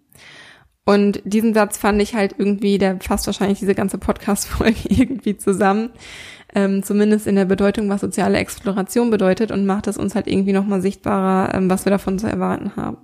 [0.83, 5.91] Und diesen Satz fand ich halt irgendwie, der fasst wahrscheinlich diese ganze Podcast-Folge irgendwie zusammen
[6.55, 10.53] ähm, zumindest in der Bedeutung, was soziale Exploration bedeutet und macht es uns halt irgendwie
[10.53, 12.97] nochmal sichtbarer, ähm, was wir davon zu erwarten haben.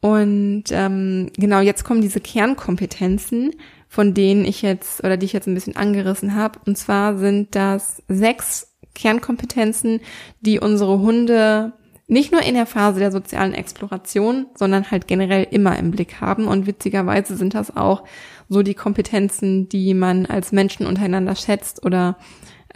[0.00, 3.52] Und ähm, genau, jetzt kommen diese Kernkompetenzen,
[3.88, 6.58] von denen ich jetzt oder die ich jetzt ein bisschen angerissen habe.
[6.64, 10.00] Und zwar sind das sechs Kernkompetenzen,
[10.40, 11.72] die unsere Hunde
[12.06, 16.48] nicht nur in der Phase der sozialen Exploration, sondern halt generell immer im Blick haben.
[16.48, 18.02] Und witzigerweise sind das auch
[18.50, 22.18] so die Kompetenzen, die man als Menschen untereinander schätzt oder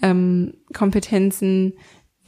[0.01, 1.75] ähm, Kompetenzen,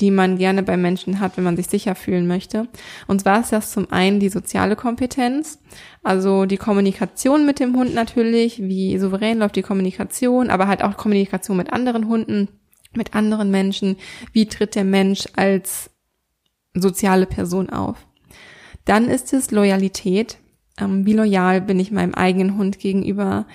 [0.00, 2.68] die man gerne bei Menschen hat, wenn man sich sicher fühlen möchte.
[3.06, 5.58] Und zwar ist das zum einen die soziale Kompetenz,
[6.02, 10.96] also die Kommunikation mit dem Hund natürlich, wie souverän läuft die Kommunikation, aber halt auch
[10.96, 12.48] Kommunikation mit anderen Hunden,
[12.94, 13.96] mit anderen Menschen,
[14.32, 15.90] wie tritt der Mensch als
[16.74, 18.06] soziale Person auf.
[18.84, 20.38] Dann ist es Loyalität.
[20.78, 23.46] Ähm, wie loyal bin ich meinem eigenen Hund gegenüber?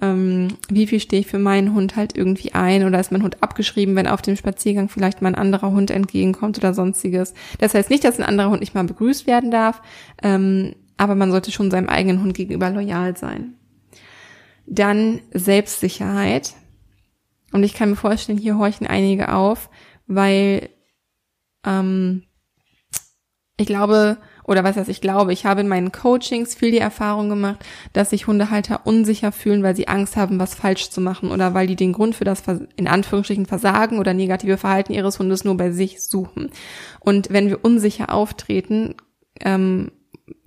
[0.00, 2.84] Ähm, wie viel stehe ich für meinen Hund halt irgendwie ein?
[2.84, 6.58] Oder ist mein Hund abgeschrieben, wenn auf dem Spaziergang vielleicht mal ein anderer Hund entgegenkommt
[6.58, 7.34] oder sonstiges?
[7.58, 9.82] Das heißt nicht, dass ein anderer Hund nicht mal begrüßt werden darf,
[10.22, 13.54] ähm, aber man sollte schon seinem eigenen Hund gegenüber loyal sein.
[14.66, 16.54] Dann Selbstsicherheit.
[17.52, 19.70] Und ich kann mir vorstellen, hier horchen einige auf,
[20.06, 20.68] weil
[21.64, 22.24] ähm,
[23.56, 27.28] ich glaube, oder was heißt ich glaube, ich habe in meinen Coachings viel die Erfahrung
[27.28, 31.52] gemacht, dass sich Hundehalter unsicher fühlen, weil sie Angst haben, was falsch zu machen oder
[31.54, 32.42] weil die den Grund für das
[32.76, 36.50] in Anführungsstrichen Versagen oder negative Verhalten ihres Hundes nur bei sich suchen.
[37.00, 38.94] Und wenn wir unsicher auftreten,
[39.40, 39.90] ähm,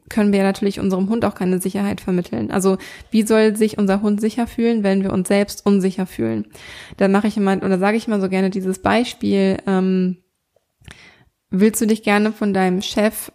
[0.09, 2.51] können wir natürlich unserem Hund auch keine Sicherheit vermitteln.
[2.51, 2.77] Also
[3.11, 6.47] wie soll sich unser Hund sicher fühlen, wenn wir uns selbst unsicher fühlen?
[6.97, 9.57] Da mache ich immer oder sage ich immer so gerne dieses Beispiel.
[9.65, 10.17] Ähm,
[11.49, 13.31] willst du dich gerne von deinem Chef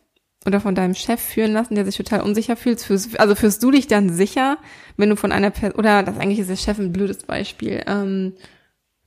[0.47, 2.85] oder von deinem Chef führen lassen, der sich total unsicher fühlt?
[3.19, 4.59] Also fühlst du dich dann sicher,
[4.97, 8.35] wenn du von einer Person, oder das eigentlich ist der Chef ein blödes Beispiel, ähm,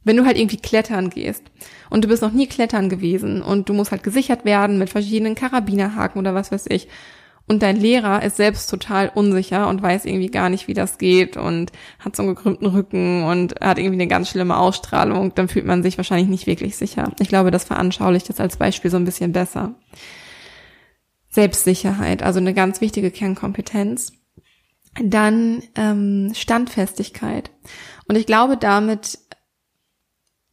[0.04, 1.44] Wenn du halt irgendwie klettern gehst
[1.90, 5.36] und du bist noch nie klettern gewesen und du musst halt gesichert werden mit verschiedenen
[5.36, 6.88] Karabinerhaken oder was weiß ich.
[7.48, 11.36] Und dein Lehrer ist selbst total unsicher und weiß irgendwie gar nicht, wie das geht
[11.36, 15.66] und hat so einen gekrümmten Rücken und hat irgendwie eine ganz schlimme Ausstrahlung, dann fühlt
[15.66, 17.12] man sich wahrscheinlich nicht wirklich sicher.
[17.20, 19.74] Ich glaube, das veranschaulicht das als Beispiel so ein bisschen besser.
[21.30, 24.14] Selbstsicherheit, also eine ganz wichtige Kernkompetenz.
[25.02, 27.52] Dann ähm, Standfestigkeit.
[28.08, 29.20] Und ich glaube, damit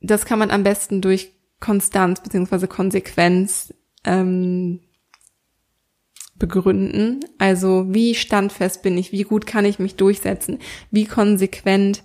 [0.00, 4.80] das kann man am besten durch Konstanz beziehungsweise Konsequenz ähm,
[6.38, 7.20] begründen.
[7.38, 10.58] Also wie standfest bin ich, wie gut kann ich mich durchsetzen,
[10.90, 12.02] wie konsequent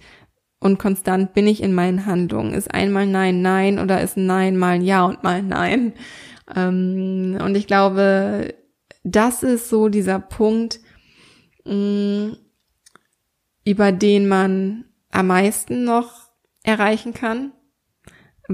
[0.60, 2.54] und konstant bin ich in meinen Handlungen.
[2.54, 5.94] Ist einmal Nein Nein oder ist Nein mal ein Ja und mal Nein?
[6.56, 8.54] Ähm, und ich glaube,
[9.04, 10.80] das ist so dieser Punkt,
[11.66, 12.32] mm,
[13.66, 16.30] über den man am meisten noch
[16.64, 17.54] erreichen kann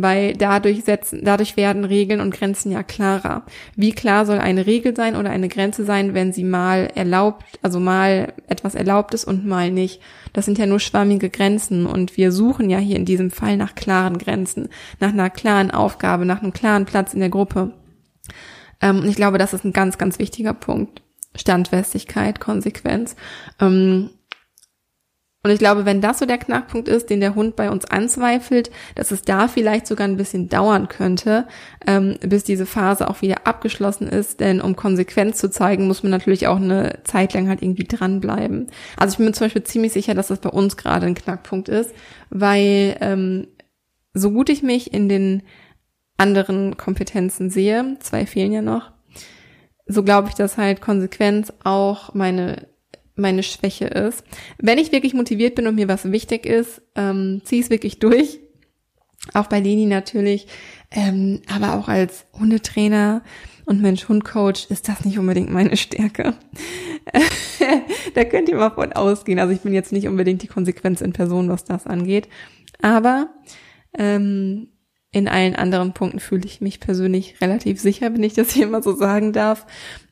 [0.02, 3.46] weil dadurch setzen, dadurch werden Regeln und Grenzen ja klarer.
[3.76, 7.80] Wie klar soll eine Regel sein oder eine Grenze sein, wenn sie mal erlaubt, also
[7.80, 10.02] mal etwas erlaubt ist und mal nicht?
[10.34, 13.76] Das sind ja nur schwammige Grenzen und wir suchen ja hier in diesem Fall nach
[13.76, 17.74] klaren Grenzen, nach einer klaren Aufgabe, nach einem klaren Platz in der Gruppe.
[18.82, 21.02] Ähm, und ich glaube, das ist ein ganz, ganz wichtiger Punkt.
[21.36, 23.16] Standfestigkeit, Konsequenz.
[23.60, 24.10] Ähm,
[25.48, 28.70] und ich glaube, wenn das so der Knackpunkt ist, den der Hund bei uns anzweifelt,
[28.96, 31.48] dass es da vielleicht sogar ein bisschen dauern könnte,
[31.86, 34.42] ähm, bis diese Phase auch wieder abgeschlossen ist.
[34.42, 38.68] Denn um Konsequenz zu zeigen, muss man natürlich auch eine Zeit lang halt irgendwie dranbleiben.
[38.98, 41.70] Also ich bin mir zum Beispiel ziemlich sicher, dass das bei uns gerade ein Knackpunkt
[41.70, 41.94] ist,
[42.30, 43.48] weil ähm,
[44.14, 45.44] so gut ich mich in den
[46.18, 48.92] anderen Kompetenzen sehe, zwei fehlen ja noch,
[49.86, 52.68] so glaube ich, dass halt Konsequenz auch meine
[53.18, 54.24] meine Schwäche ist.
[54.60, 58.40] Wenn ich wirklich motiviert bin und mir was wichtig ist, ähm, ziehe es wirklich durch.
[59.34, 60.48] Auch bei Leni natürlich,
[60.92, 63.24] ähm, aber auch als Hundetrainer
[63.66, 66.36] und Mensch-Hund-Coach ist das nicht unbedingt meine Stärke.
[68.14, 69.40] da könnt ihr mal von ausgehen.
[69.40, 72.30] Also ich bin jetzt nicht unbedingt die Konsequenz in Person, was das angeht.
[72.82, 73.30] Aber
[73.98, 74.70] ähm,
[75.18, 78.84] in allen anderen Punkten fühle ich mich persönlich relativ sicher, wenn ich das hier mal
[78.84, 79.66] so sagen darf.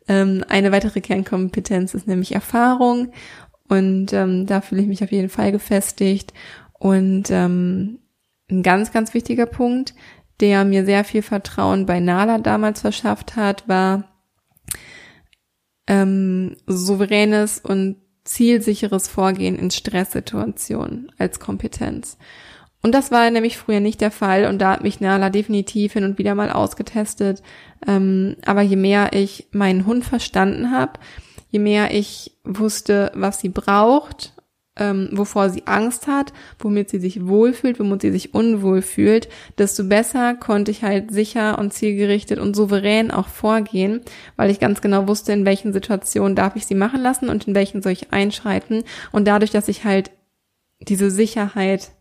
[0.07, 3.11] Ähm, eine weitere Kernkompetenz ist nämlich Erfahrung
[3.67, 6.33] und ähm, da fühle ich mich auf jeden Fall gefestigt.
[6.73, 7.99] Und ähm,
[8.49, 9.95] ein ganz, ganz wichtiger Punkt,
[10.39, 14.03] der mir sehr viel Vertrauen bei Nala damals verschafft hat, war
[15.87, 22.17] ähm, souveränes und zielsicheres Vorgehen in Stresssituationen als Kompetenz.
[22.85, 26.03] Und das war nämlich früher nicht der Fall und da hat mich Nala definitiv hin
[26.03, 27.41] und wieder mal ausgetestet.
[27.87, 30.99] Ähm, aber je mehr ich meinen Hund verstanden habe,
[31.49, 34.35] je mehr ich wusste, was sie braucht,
[34.77, 39.83] ähm, wovor sie Angst hat, womit sie sich wohlfühlt, womit sie sich unwohl fühlt, desto
[39.83, 44.01] besser konnte ich halt sicher und zielgerichtet und souverän auch vorgehen,
[44.35, 47.55] weil ich ganz genau wusste, in welchen Situationen darf ich sie machen lassen und in
[47.55, 48.83] welchen soll ich einschreiten.
[49.11, 50.11] Und dadurch, dass ich halt
[50.87, 51.94] diese Sicherheit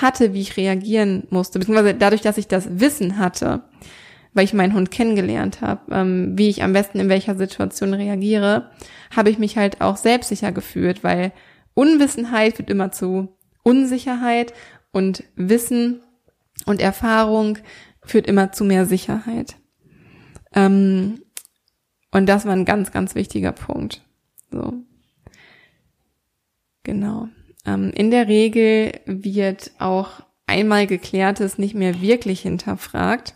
[0.00, 3.64] hatte, wie ich reagieren musste, beziehungsweise dadurch, dass ich das Wissen hatte,
[4.34, 8.70] weil ich meinen Hund kennengelernt habe, ähm, wie ich am besten in welcher Situation reagiere,
[9.14, 11.32] habe ich mich halt auch selbstsicher gefühlt, weil
[11.74, 14.54] Unwissenheit führt immer zu Unsicherheit
[14.92, 16.00] und Wissen
[16.66, 17.58] und Erfahrung
[18.04, 19.56] führt immer zu mehr Sicherheit.
[20.54, 21.22] Ähm,
[22.10, 24.02] und das war ein ganz, ganz wichtiger Punkt.
[24.50, 24.74] So.
[26.82, 27.28] Genau.
[27.66, 33.34] Ähm, in der Regel wird auch einmal geklärtes nicht mehr wirklich hinterfragt,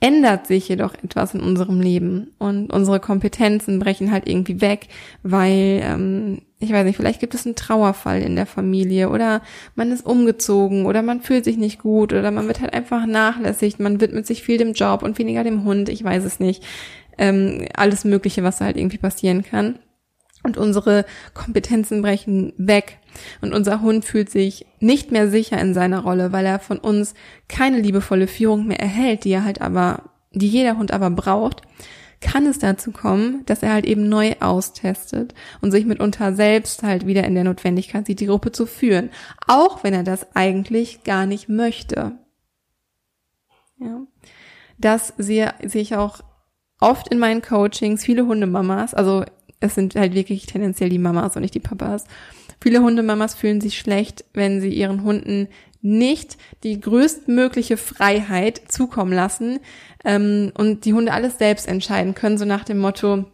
[0.00, 4.88] ändert sich jedoch etwas in unserem Leben und unsere Kompetenzen brechen halt irgendwie weg,
[5.24, 9.42] weil, ähm, ich weiß nicht, vielleicht gibt es einen Trauerfall in der Familie oder
[9.74, 13.80] man ist umgezogen oder man fühlt sich nicht gut oder man wird halt einfach nachlässig,
[13.80, 16.62] man widmet sich viel dem Job und weniger dem Hund, ich weiß es nicht.
[17.20, 19.80] Ähm, alles Mögliche, was halt irgendwie passieren kann
[20.44, 22.98] und unsere Kompetenzen brechen weg
[23.40, 27.14] und unser Hund fühlt sich nicht mehr sicher in seiner Rolle, weil er von uns
[27.48, 31.62] keine liebevolle Führung mehr erhält, die er halt aber, die jeder Hund aber braucht,
[32.20, 37.06] kann es dazu kommen, dass er halt eben neu austestet und sich mitunter selbst halt
[37.06, 39.10] wieder in der Notwendigkeit sieht, die Gruppe zu führen,
[39.46, 42.18] auch wenn er das eigentlich gar nicht möchte.
[43.78, 44.02] Ja.
[44.78, 46.20] Das sehe, sehe ich auch
[46.80, 49.24] oft in meinen Coachings, viele Hundemamas, also
[49.60, 52.04] es sind halt wirklich tendenziell die Mamas und nicht die Papas.
[52.60, 55.48] Viele Hundemamas fühlen sich schlecht, wenn sie ihren Hunden
[55.80, 59.60] nicht die größtmögliche Freiheit zukommen lassen
[60.04, 63.24] ähm, und die Hunde alles selbst entscheiden können, so nach dem Motto,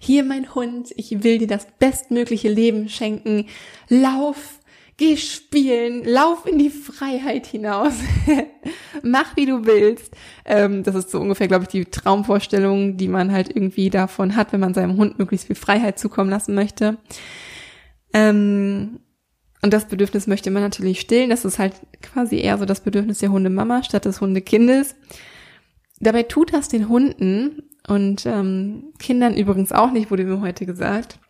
[0.00, 3.46] hier mein Hund, ich will dir das bestmögliche Leben schenken,
[3.88, 4.58] lauf,
[4.96, 7.94] geh spielen, lauf in die Freiheit hinaus,
[9.02, 10.14] mach wie du willst.
[10.44, 14.52] Ähm, das ist so ungefähr, glaube ich, die Traumvorstellung, die man halt irgendwie davon hat,
[14.52, 16.98] wenn man seinem Hund möglichst viel Freiheit zukommen lassen möchte.
[18.12, 19.00] Ähm,
[19.62, 21.30] und das Bedürfnis möchte man natürlich stillen.
[21.30, 24.96] Das ist halt quasi eher so das Bedürfnis der Hundemama statt des Hundekindes.
[26.00, 31.20] Dabei tut das den Hunden und ähm, Kindern übrigens auch nicht, wurde mir heute gesagt,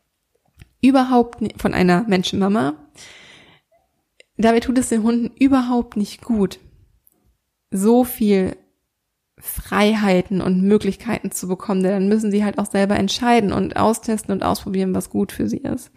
[0.80, 2.74] überhaupt von einer Menschenmama.
[4.42, 6.58] Dabei tut es den Hunden überhaupt nicht gut,
[7.70, 8.56] so viel
[9.38, 14.32] Freiheiten und Möglichkeiten zu bekommen, denn dann müssen sie halt auch selber entscheiden und austesten
[14.32, 15.90] und ausprobieren, was gut für sie ist.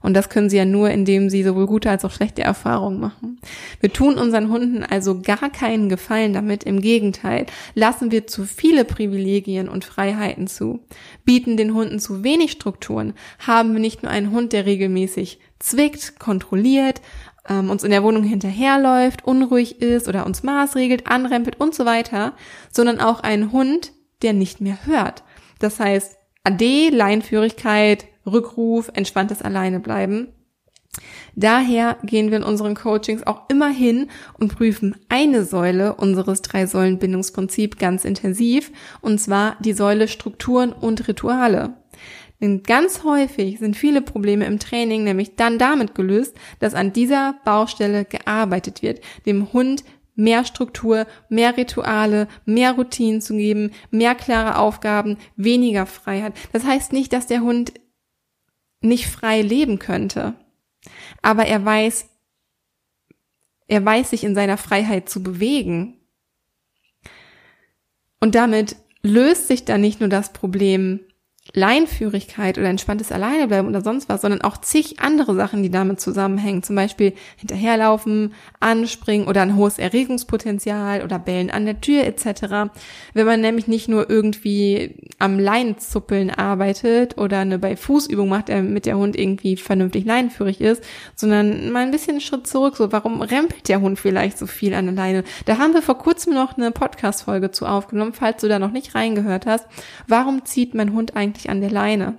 [0.00, 3.40] Und das können sie ja nur, indem sie sowohl gute als auch schlechte Erfahrungen machen.
[3.80, 6.64] Wir tun unseren Hunden also gar keinen Gefallen damit.
[6.64, 10.80] Im Gegenteil, lassen wir zu viele Privilegien und Freiheiten zu.
[11.24, 16.20] Bieten den Hunden zu wenig Strukturen, haben wir nicht nur einen Hund, der regelmäßig zwickt,
[16.20, 17.00] kontrolliert,
[17.48, 22.34] ähm, uns in der Wohnung hinterherläuft, unruhig ist oder uns maßregelt, anrempelt und so weiter,
[22.70, 25.22] sondern auch einen Hund, der nicht mehr hört.
[25.58, 30.28] Das heißt, AD, Leinführigkeit, Rückruf, entspanntes Alleinebleiben.
[31.34, 37.78] Daher gehen wir in unseren Coachings auch immer hin und prüfen eine Säule unseres Drei-Säulen-Bindungsprinzip
[37.78, 41.74] ganz intensiv, und zwar die Säule Strukturen und Rituale.
[42.40, 47.36] Denn ganz häufig sind viele Probleme im Training nämlich dann damit gelöst, dass an dieser
[47.44, 49.84] Baustelle gearbeitet wird, dem Hund
[50.16, 56.34] mehr Struktur, mehr Rituale, mehr Routinen zu geben, mehr klare Aufgaben, weniger Freiheit.
[56.52, 57.72] Das heißt nicht, dass der Hund
[58.80, 60.34] nicht frei leben könnte.
[61.22, 62.08] Aber er weiß,
[63.68, 66.00] er weiß sich in seiner Freiheit zu bewegen.
[68.20, 71.00] Und damit löst sich dann nicht nur das Problem
[71.54, 76.62] Leinführigkeit oder entspanntes Alleinebleiben oder sonst was, sondern auch zig andere Sachen, die damit zusammenhängen.
[76.62, 82.70] Zum Beispiel hinterherlaufen, anspringen oder ein hohes Erregungspotenzial oder bellen an der Tür etc.
[83.14, 88.86] Wenn man nämlich nicht nur irgendwie am Leinzuppeln arbeitet oder eine bei Fußübung macht, damit
[88.86, 90.82] der Hund irgendwie vernünftig leinenführig ist,
[91.14, 92.76] sondern mal ein bisschen einen Schritt zurück.
[92.76, 95.24] So, warum rempelt der Hund vielleicht so viel an der Leine?
[95.44, 98.94] Da haben wir vor kurzem noch eine Podcast-Folge zu aufgenommen, falls du da noch nicht
[98.94, 99.66] reingehört hast.
[100.06, 102.16] Warum zieht mein Hund eigentlich eigentlich an der Leine?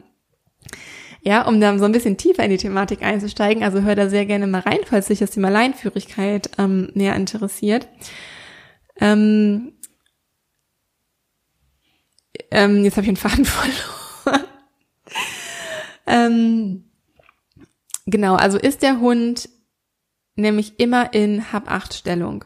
[1.22, 4.26] Ja, um dann so ein bisschen tiefer in die Thematik einzusteigen, also hör da sehr
[4.26, 7.88] gerne mal rein, falls dich das Thema Leinführigkeit ähm, näher interessiert.
[9.00, 9.74] Ähm,
[12.52, 13.46] ähm, jetzt habe ich den Faden
[14.26, 14.44] verloren.
[16.06, 16.84] ähm,
[18.06, 19.50] genau, also ist der Hund
[20.36, 22.46] nämlich immer in Hab-Acht-Stellung,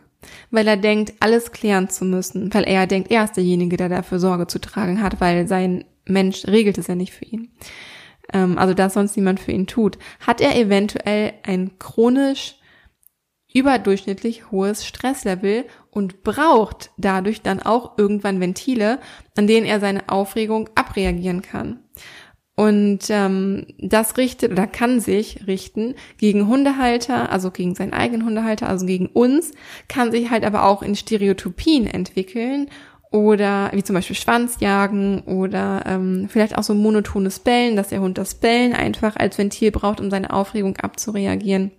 [0.50, 4.18] weil er denkt, alles klären zu müssen, weil er denkt, er ist derjenige, der dafür
[4.18, 7.52] Sorge zu tragen hat, weil sein Mensch regelt es ja nicht für ihn.
[8.34, 9.98] Ähm, also das sonst niemand für ihn tut.
[10.20, 12.56] Hat er eventuell ein chronisch
[13.54, 19.00] überdurchschnittlich hohes Stresslevel und braucht dadurch dann auch irgendwann Ventile,
[19.36, 21.80] an denen er seine Aufregung abreagieren kann.
[22.56, 28.68] Und ähm, das richtet oder kann sich richten gegen Hundehalter, also gegen seinen eigenen Hundehalter,
[28.68, 29.52] also gegen uns,
[29.88, 32.70] kann sich halt aber auch in Stereotypien entwickeln
[33.12, 38.18] oder wie zum Beispiel Schwanzjagen oder ähm, vielleicht auch so monotones Bellen, dass der Hund
[38.18, 41.72] das Bellen einfach als Ventil braucht, um seine Aufregung abzureagieren.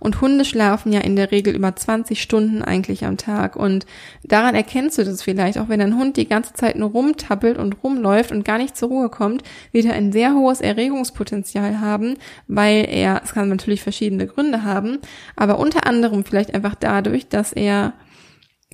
[0.00, 3.56] Und Hunde schlafen ja in der Regel über 20 Stunden eigentlich am Tag.
[3.56, 3.84] Und
[4.22, 7.82] daran erkennst du das vielleicht, auch wenn ein Hund die ganze Zeit nur rumtappelt und
[7.82, 12.14] rumläuft und gar nicht zur Ruhe kommt, wird er ein sehr hohes Erregungspotenzial haben,
[12.46, 14.98] weil er, es kann natürlich verschiedene Gründe haben,
[15.34, 17.92] aber unter anderem vielleicht einfach dadurch, dass er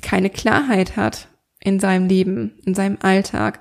[0.02, 1.28] keine Klarheit hat
[1.64, 3.58] in seinem Leben, in seinem Alltag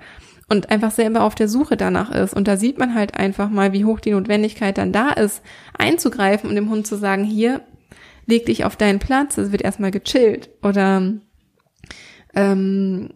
[0.49, 2.33] und einfach selber auf der Suche danach ist.
[2.35, 5.41] Und da sieht man halt einfach mal, wie hoch die Notwendigkeit dann da ist,
[5.77, 7.61] einzugreifen und dem Hund zu sagen, hier,
[8.27, 10.49] leg dich auf deinen Platz, es wird erstmal gechillt.
[10.61, 11.13] Oder
[12.35, 13.09] ähm,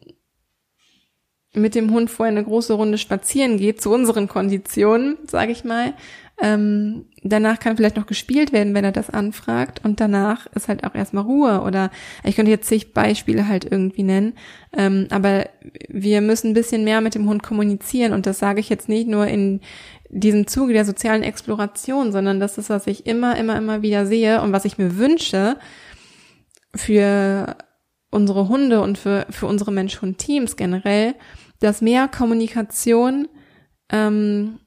[1.54, 5.94] mit dem Hund vorher eine große Runde spazieren geht, zu unseren Konditionen, sage ich mal,
[6.40, 9.82] ähm, danach kann vielleicht noch gespielt werden, wenn er das anfragt.
[9.84, 11.62] Und danach ist halt auch erstmal Ruhe.
[11.62, 11.90] Oder
[12.24, 14.34] ich könnte jetzt zig Beispiele halt irgendwie nennen.
[14.76, 15.50] Ähm, aber
[15.90, 18.14] wir müssen ein bisschen mehr mit dem Hund kommunizieren.
[18.14, 19.62] Und das sage ich jetzt nicht nur in
[20.10, 24.42] diesem Zuge der sozialen Exploration, sondern das ist, was ich immer, immer, immer wieder sehe
[24.42, 25.58] und was ich mir wünsche
[26.76, 27.58] für
[28.12, 31.16] unsere Hunde und für, für unsere Mensch-Hund-Teams generell,
[31.60, 33.28] dass mehr Kommunikation
[33.92, 34.60] ähm,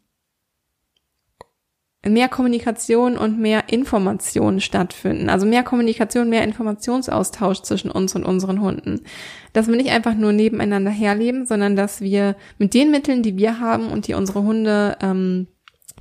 [2.06, 5.28] mehr Kommunikation und mehr Information stattfinden.
[5.28, 9.02] Also mehr Kommunikation, mehr Informationsaustausch zwischen uns und unseren Hunden.
[9.52, 13.60] Dass wir nicht einfach nur nebeneinander herleben, sondern dass wir mit den Mitteln, die wir
[13.60, 15.48] haben und die unsere Hunde ähm,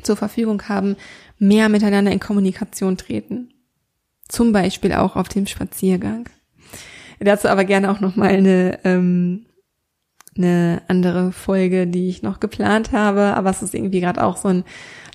[0.02, 0.96] zur Verfügung haben,
[1.38, 3.50] mehr miteinander in Kommunikation treten.
[4.30, 6.30] Zum Beispiel auch auf dem Spaziergang.
[7.20, 9.46] Dazu aber gerne auch nochmal eine, ähm,
[10.38, 13.34] eine andere Folge, die ich noch geplant habe.
[13.36, 14.64] Aber es ist irgendwie gerade auch so ein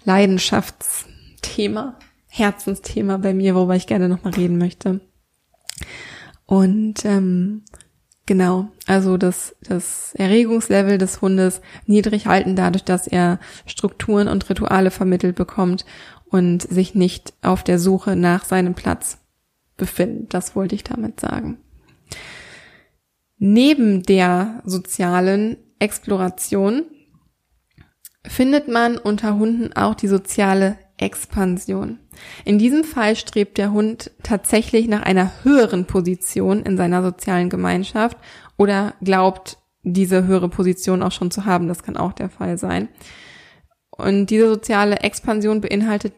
[0.05, 1.99] Leidenschaftsthema,
[2.29, 5.01] Herzensthema bei mir, worüber ich gerne nochmal reden möchte.
[6.47, 7.63] Und ähm,
[8.27, 14.91] genau, also das, das Erregungslevel des Hundes niedrig halten, dadurch, dass er Strukturen und Rituale
[14.91, 15.85] vermittelt bekommt
[16.27, 19.19] und sich nicht auf der Suche nach seinem Platz
[19.77, 20.35] befindet.
[20.35, 21.59] Das wollte ich damit sagen.
[23.39, 26.85] Neben der sozialen Exploration
[28.27, 31.99] findet man unter Hunden auch die soziale Expansion.
[32.45, 38.17] In diesem Fall strebt der Hund tatsächlich nach einer höheren Position in seiner sozialen Gemeinschaft
[38.57, 41.69] oder glaubt, diese höhere Position auch schon zu haben.
[41.69, 42.89] Das kann auch der Fall sein.
[43.91, 46.15] Und diese soziale Expansion beinhaltet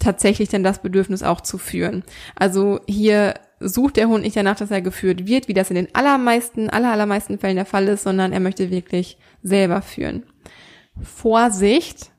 [0.00, 2.02] tatsächlich dann das Bedürfnis auch zu führen.
[2.34, 5.94] Also hier sucht der Hund nicht danach, dass er geführt wird, wie das in den
[5.94, 10.24] allermeisten, aller, allermeisten Fällen der Fall ist, sondern er möchte wirklich selber führen.
[11.02, 12.10] Vorsicht,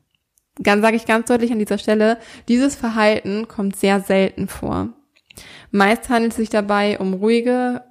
[0.62, 2.18] ganz sage ich ganz deutlich an dieser Stelle,
[2.48, 4.90] dieses Verhalten kommt sehr selten vor.
[5.70, 7.82] Meist handelt es sich dabei um ruhige,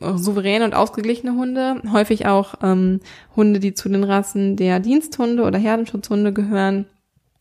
[0.00, 3.00] souveräne und ausgeglichene Hunde, häufig auch ähm,
[3.36, 6.86] Hunde, die zu den Rassen der Diensthunde oder Herdenschutzhunde gehören.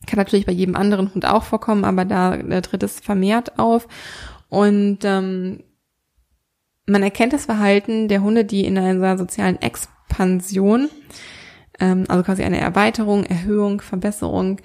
[0.08, 3.88] Kann natürlich bei jedem anderen Hund auch vorkommen, aber da, da tritt es vermehrt auf.
[4.48, 5.64] Und ähm,
[6.86, 10.90] man erkennt das Verhalten der Hunde, die in einer sozialen Expansion
[11.80, 14.60] ähm, also quasi eine Erweiterung, Erhöhung, Verbesserung,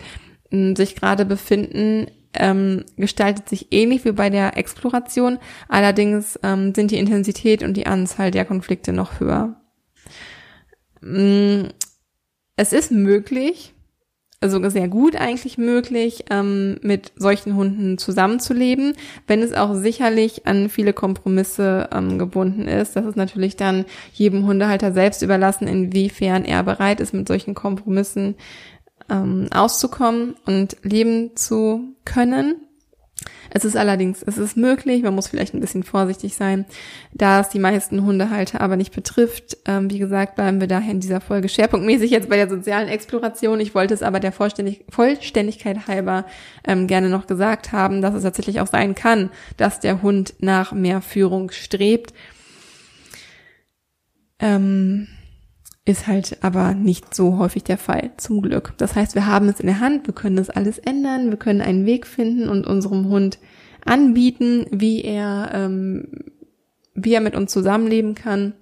[0.50, 5.38] ähm, sich gerade befinden, ähm, gestaltet sich ähnlich wie bei der Exploration.
[5.68, 9.60] Allerdings ähm, sind die Intensität und die Anzahl der Konflikte noch höher.
[11.02, 11.68] Ähm,
[12.56, 13.74] es ist möglich,
[14.51, 18.95] sogar sehr gut eigentlich möglich, ähm, mit solchen Hunden zusammenzuleben,
[19.26, 22.97] wenn es auch sicherlich an viele Kompromisse ähm, gebunden ist.
[22.97, 28.34] Das ist natürlich dann jedem Hundehalter selbst überlassen, inwiefern er bereit ist, mit solchen Kompromissen
[29.11, 32.57] ähm, auszukommen und leben zu können.
[33.57, 36.64] Es ist allerdings, es ist möglich, man muss vielleicht ein bisschen vorsichtig sein,
[37.12, 39.59] da es die meisten Hundehalter aber nicht betrifft.
[39.64, 43.61] Ähm, wie gesagt, bleiben wir daher in dieser Folge schwerpunktmäßig jetzt bei der sozialen Exploration.
[43.61, 46.26] Ich wollte es aber der Vollständig Vollständigkeit halber
[46.66, 50.72] ähm, gerne noch gesagt haben, dass es tatsächlich auch sein kann, dass der Hund nach
[50.72, 52.12] mehr Führung strebt.
[54.40, 55.07] Ähm,
[55.87, 58.72] ist halt aber nicht so häufig der Fall, zum Glück.
[58.78, 61.61] Das heißt, wir haben es in der Hand, wir können das alles ändern, wir können
[61.61, 63.39] einen Weg finden und unserem Hund
[63.85, 66.09] anbieten, wie er, ähm,
[66.95, 68.55] wie er mit uns zusammenleben kann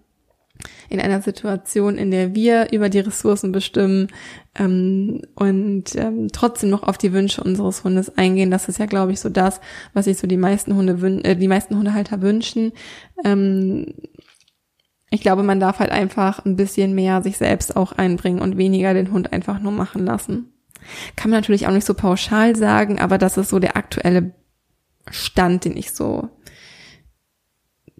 [0.88, 4.08] in einer Situation, in der wir über die Ressourcen bestimmen
[4.58, 8.50] ähm, und ähm, trotzdem noch auf die Wünsche unseres Hundes eingehen.
[8.50, 9.60] Das ist ja, glaube ich, so das,
[9.94, 12.72] was sich so die meisten Hunde äh, die meisten Hundehalter wünschen.
[13.24, 13.94] Ähm,
[15.12, 18.94] ich glaube, man darf halt einfach ein bisschen mehr sich selbst auch einbringen und weniger
[18.94, 20.54] den Hund einfach nur machen lassen.
[21.16, 24.32] Kann man natürlich auch nicht so pauschal sagen, aber das ist so der aktuelle
[25.10, 26.30] Stand, den ich so,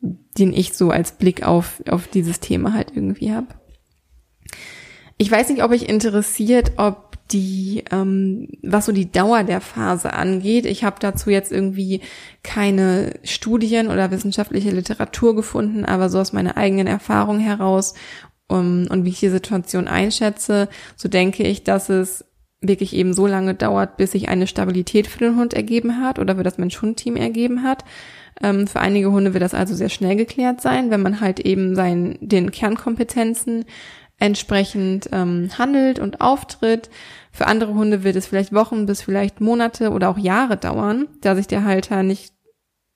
[0.00, 3.48] den ich so als Blick auf, auf dieses Thema halt irgendwie habe.
[5.18, 10.12] Ich weiß nicht, ob ich interessiert, ob die, ähm, was so die Dauer der Phase
[10.12, 10.66] angeht.
[10.66, 12.00] Ich habe dazu jetzt irgendwie
[12.42, 17.94] keine Studien oder wissenschaftliche Literatur gefunden, aber so aus meiner eigenen Erfahrung heraus
[18.48, 22.24] um, und wie ich die Situation einschätze, so denke ich, dass es
[22.60, 26.36] wirklich eben so lange dauert, bis sich eine Stabilität für den Hund ergeben hat oder
[26.36, 27.84] für das Mensch-Hund-Team ergeben hat.
[28.42, 31.74] Ähm, für einige Hunde wird das also sehr schnell geklärt sein, wenn man halt eben
[31.74, 33.64] sein, den Kernkompetenzen
[34.22, 36.90] entsprechend ähm, handelt und auftritt.
[37.32, 41.34] Für andere Hunde wird es vielleicht Wochen bis vielleicht Monate oder auch Jahre dauern, da
[41.34, 42.32] sich der Halter nicht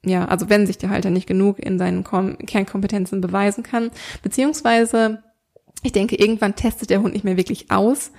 [0.05, 3.91] ja, also wenn sich der Halter nicht genug in seinen Kom Kernkompetenzen beweisen kann,
[4.23, 5.25] beziehungsweise
[5.83, 8.13] ich denke, irgendwann testet der Hund nicht mehr wirklich aus,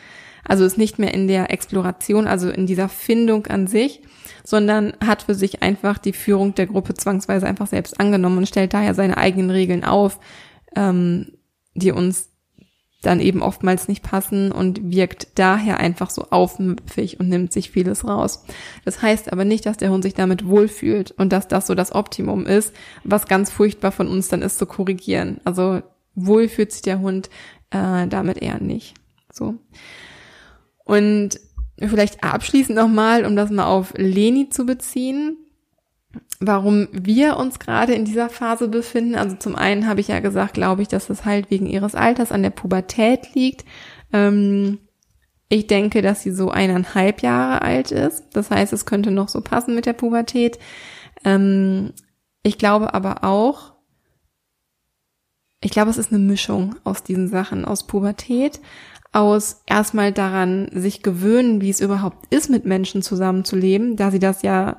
[0.44, 4.02] also ist nicht mehr in der Exploration, also in dieser Findung an sich,
[4.44, 8.74] sondern hat für sich einfach die Führung der Gruppe zwangsweise einfach selbst angenommen und stellt
[8.74, 10.20] daher seine eigenen Regeln auf,
[10.76, 11.38] ähm,
[11.74, 12.32] die uns
[13.02, 18.06] dann eben oftmals nicht passen und wirkt daher einfach so aufmüpfig und nimmt sich vieles
[18.06, 18.44] raus.
[18.86, 21.94] Das heißt aber nicht, dass der Hund sich damit wohlfühlt und dass das so das
[21.94, 22.74] Optimum ist,
[23.04, 25.40] was ganz furchtbar von uns dann ist zu korrigieren.
[25.44, 25.82] Also
[26.16, 27.30] wohl fühlt sich der Hund
[27.70, 28.96] äh, damit eher nicht.
[29.32, 29.56] So.
[30.84, 31.40] Und
[31.78, 35.38] vielleicht abschließend nochmal, um das mal auf Leni zu beziehen
[36.40, 39.16] warum wir uns gerade in dieser Phase befinden.
[39.16, 42.32] Also zum einen habe ich ja gesagt, glaube ich, dass es halt wegen ihres Alters
[42.32, 43.66] an der Pubertät liegt.
[44.14, 44.80] Ähm,
[45.50, 48.24] Ich denke, dass sie so eineinhalb Jahre alt ist.
[48.34, 50.60] Das heißt, es könnte noch so passen mit der Pubertät.
[51.24, 51.94] Ähm,
[52.44, 53.74] ich glaube aber auch,
[55.62, 58.60] ich glaube, es ist eine Mischung aus diesen Sachen, aus Pubertät,
[59.14, 64.42] aus erstmal daran sich gewöhnen, wie es überhaupt ist, mit Menschen zusammenzuleben, da sie das
[64.42, 64.78] ja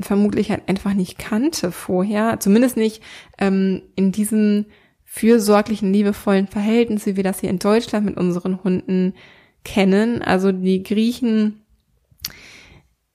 [0.00, 3.02] vermutlich halt einfach nicht kannte vorher, zumindest nicht
[3.38, 4.66] ähm, in diesem
[5.04, 9.14] fürsorglichen, liebevollen Verhältnis, wie wir das hier in Deutschland mit unseren Hunden
[9.64, 10.22] kennen.
[10.22, 11.64] Also die Griechen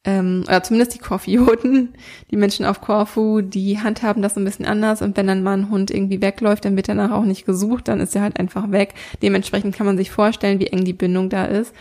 [0.05, 1.89] ähm, oder zumindest die Korfioten,
[2.32, 5.69] die Menschen auf Korfu, die handhaben das ein bisschen anders und wenn dann mal ein
[5.69, 8.93] Hund irgendwie wegläuft, dann wird danach auch nicht gesucht, dann ist er halt einfach weg.
[9.21, 11.75] Dementsprechend kann man sich vorstellen, wie eng die Bindung da ist.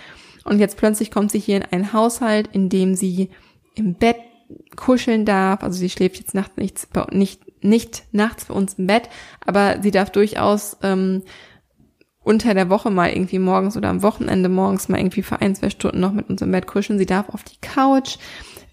[0.45, 3.29] Und jetzt plötzlich kommt sie hier in einen Haushalt, in dem sie
[3.75, 4.17] im Bett
[4.77, 5.63] kuscheln darf.
[5.63, 9.09] Also sie schläft jetzt nachts nicht, nicht, nicht nachts bei uns im Bett,
[9.45, 11.23] aber sie darf durchaus ähm,
[12.23, 15.71] unter der Woche mal irgendwie morgens oder am Wochenende morgens mal irgendwie für ein, zwei
[15.71, 16.99] Stunden noch mit uns im Bett kuscheln.
[16.99, 18.19] Sie darf auf die Couch.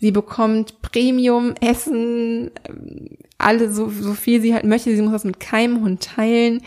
[0.01, 4.95] Sie bekommt Premium-Essen, ähm, alle so, so viel sie halt möchte.
[4.95, 6.61] Sie muss das mit keinem Hund teilen.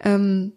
[0.00, 0.52] Ähm,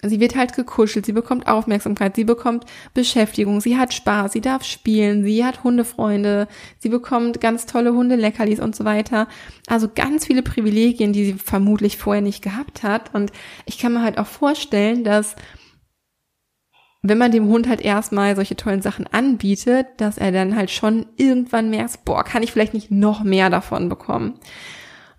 [0.00, 4.62] Sie wird halt gekuschelt, sie bekommt Aufmerksamkeit, sie bekommt Beschäftigung, sie hat Spaß, sie darf
[4.62, 6.46] spielen, sie hat Hundefreunde,
[6.78, 9.26] sie bekommt ganz tolle Hundeleckerlis und so weiter.
[9.66, 13.12] Also ganz viele Privilegien, die sie vermutlich vorher nicht gehabt hat.
[13.12, 13.32] Und
[13.66, 15.34] ich kann mir halt auch vorstellen, dass
[17.02, 21.06] wenn man dem Hund halt erstmal solche tollen Sachen anbietet, dass er dann halt schon
[21.16, 24.34] irgendwann merkt, boah, kann ich vielleicht nicht noch mehr davon bekommen.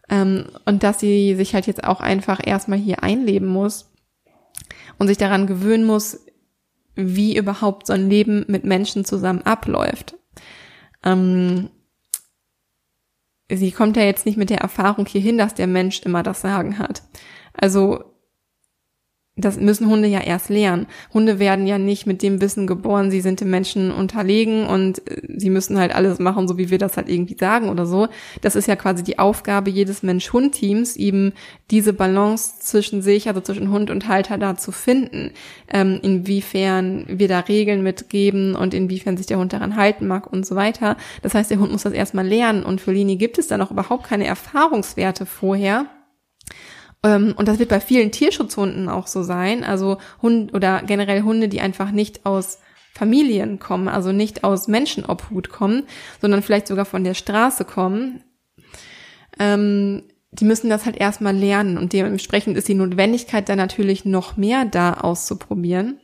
[0.09, 3.89] Ähm, und dass sie sich halt jetzt auch einfach erstmal hier einleben muss
[4.97, 6.19] und sich daran gewöhnen muss,
[6.95, 10.17] wie überhaupt so ein Leben mit Menschen zusammen abläuft.
[11.03, 11.69] Ähm,
[13.49, 16.77] sie kommt ja jetzt nicht mit der Erfahrung hierhin, dass der Mensch immer das Sagen
[16.77, 17.03] hat.
[17.53, 18.08] Also
[19.41, 20.87] das müssen Hunde ja erst lernen.
[21.13, 25.21] Hunde werden ja nicht mit dem Wissen geboren, sie sind dem Menschen unterlegen und äh,
[25.37, 28.07] sie müssen halt alles machen, so wie wir das halt irgendwie sagen oder so.
[28.41, 31.33] Das ist ja quasi die Aufgabe jedes Mensch-Hund-Teams, eben
[31.71, 35.31] diese Balance zwischen sich, also zwischen Hund und Halter da zu finden.
[35.71, 40.45] Ähm, inwiefern wir da Regeln mitgeben und inwiefern sich der Hund daran halten mag und
[40.45, 40.97] so weiter.
[41.21, 43.71] Das heißt, der Hund muss das erstmal lernen und für Lini gibt es da noch
[43.71, 45.85] überhaupt keine Erfahrungswerte vorher
[47.35, 49.63] und das wird bei vielen Tierschutzhunden auch so sein.
[49.63, 52.59] Also Hunde oder generell Hunde, die einfach nicht aus
[52.93, 55.83] Familien kommen, also nicht aus Menschenobhut kommen,
[56.19, 58.23] sondern vielleicht sogar von der Straße kommen.
[59.39, 64.37] Ähm, die müssen das halt erstmal lernen und dementsprechend ist die Notwendigkeit dann natürlich noch
[64.37, 65.99] mehr da auszuprobieren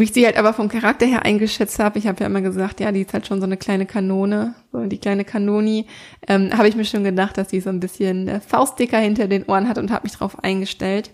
[0.00, 2.80] wie ich sie halt aber vom Charakter her eingeschätzt habe, ich habe ja immer gesagt,
[2.80, 5.86] ja, die ist halt schon so eine kleine Kanone, so die kleine Kanoni,
[6.28, 9.44] ähm, habe ich mir schon gedacht, dass sie so ein bisschen äh, Faustdicker hinter den
[9.44, 11.10] Ohren hat und habe mich drauf eingestellt.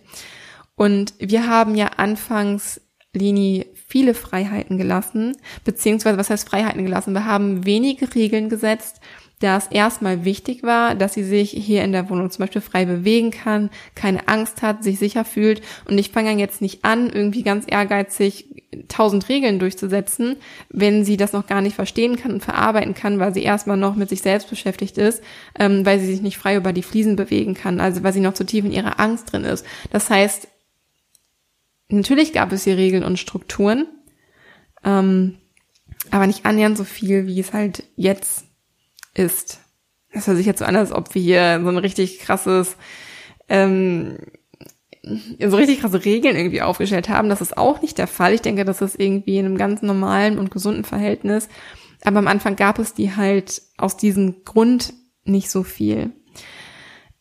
[0.76, 2.80] Und wir haben ja anfangs
[3.12, 7.12] Lini viele Freiheiten gelassen, beziehungsweise was heißt Freiheiten gelassen?
[7.12, 9.00] Wir haben wenige Regeln gesetzt,
[9.40, 12.84] da es erstmal wichtig war, dass sie sich hier in der Wohnung zum Beispiel frei
[12.84, 15.62] bewegen kann, keine Angst hat, sich sicher fühlt.
[15.88, 20.36] Und ich fange jetzt nicht an, irgendwie ganz ehrgeizig tausend Regeln durchzusetzen,
[20.68, 23.96] wenn sie das noch gar nicht verstehen kann und verarbeiten kann, weil sie erstmal noch
[23.96, 25.22] mit sich selbst beschäftigt ist,
[25.58, 28.34] ähm, weil sie sich nicht frei über die Fliesen bewegen kann, also weil sie noch
[28.34, 29.64] zu tief in ihrer Angst drin ist.
[29.90, 30.48] Das heißt,
[31.88, 33.86] natürlich gab es hier Regeln und Strukturen,
[34.84, 35.38] ähm,
[36.10, 38.49] aber nicht annähernd so viel, wie es halt jetzt
[39.14, 39.60] ist.
[40.12, 42.76] Das hört sich jetzt so an, als ob wir hier so ein richtig krasses,
[43.48, 44.18] ähm,
[45.02, 47.28] so richtig krasse Regeln irgendwie aufgestellt haben.
[47.28, 48.34] Das ist auch nicht der Fall.
[48.34, 51.48] Ich denke, das ist irgendwie in einem ganz normalen und gesunden Verhältnis.
[52.02, 54.92] Aber am Anfang gab es die halt aus diesem Grund
[55.24, 56.12] nicht so viel.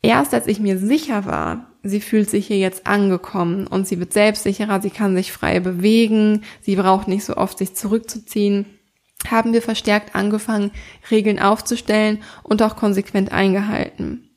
[0.01, 4.13] Erst als ich mir sicher war, sie fühlt sich hier jetzt angekommen und sie wird
[4.13, 8.65] selbstsicherer, sie kann sich frei bewegen, sie braucht nicht so oft sich zurückzuziehen,
[9.27, 10.71] haben wir verstärkt angefangen,
[11.11, 14.29] Regeln aufzustellen und auch konsequent eingehalten.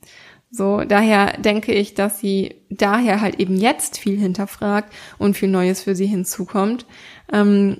[0.51, 5.83] So, daher denke ich, dass sie daher halt eben jetzt viel hinterfragt und viel Neues
[5.83, 6.85] für sie hinzukommt.
[7.33, 7.78] Ähm,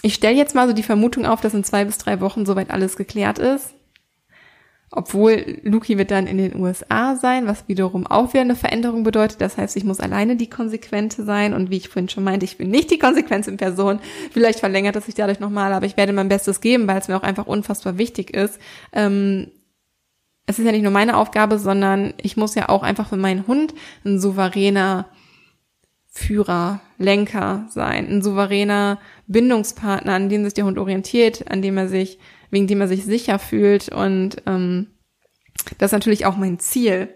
[0.00, 2.70] ich stelle jetzt mal so die Vermutung auf, dass in zwei bis drei Wochen soweit
[2.70, 3.74] alles geklärt ist.
[4.90, 9.40] Obwohl Luki wird dann in den USA sein, was wiederum auch wieder eine Veränderung bedeutet.
[9.40, 11.52] Das heißt, ich muss alleine die Konsequente sein.
[11.52, 14.00] Und wie ich vorhin schon meinte, ich bin nicht die Konsequenz in Person.
[14.32, 17.16] Vielleicht verlängert es sich dadurch nochmal, aber ich werde mein Bestes geben, weil es mir
[17.16, 18.58] auch einfach unfassbar wichtig ist.
[18.92, 19.48] Ähm,
[20.46, 23.46] es ist ja nicht nur meine Aufgabe, sondern ich muss ja auch einfach für meinen
[23.46, 23.74] Hund
[24.06, 25.06] ein souveräner
[26.06, 31.88] Führer, Lenker sein, ein souveräner Bindungspartner, an dem sich der Hund orientiert, an dem er
[31.88, 32.18] sich
[32.50, 33.88] wegen dem er sich sicher fühlt.
[33.88, 34.88] Und ähm,
[35.78, 37.08] das ist natürlich auch mein Ziel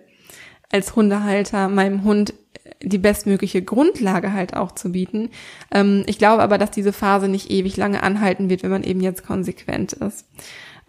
[0.71, 2.35] als Hundehalter, meinem Hund
[2.83, 5.31] die bestmögliche Grundlage halt auch zu bieten.
[5.71, 9.01] Ähm, ich glaube aber, dass diese Phase nicht ewig lange anhalten wird, wenn man eben
[9.01, 10.27] jetzt konsequent ist.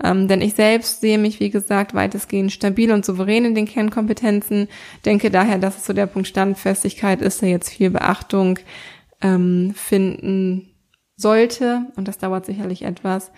[0.03, 4.67] Ähm, denn ich selbst sehe mich, wie gesagt, weitestgehend stabil und souverän in den Kernkompetenzen.
[5.05, 8.59] Denke daher, dass es so der Punkt Standfestigkeit ist, der jetzt viel Beachtung
[9.21, 10.71] ähm, finden
[11.15, 11.85] sollte.
[11.95, 13.31] Und das dauert sicherlich etwas.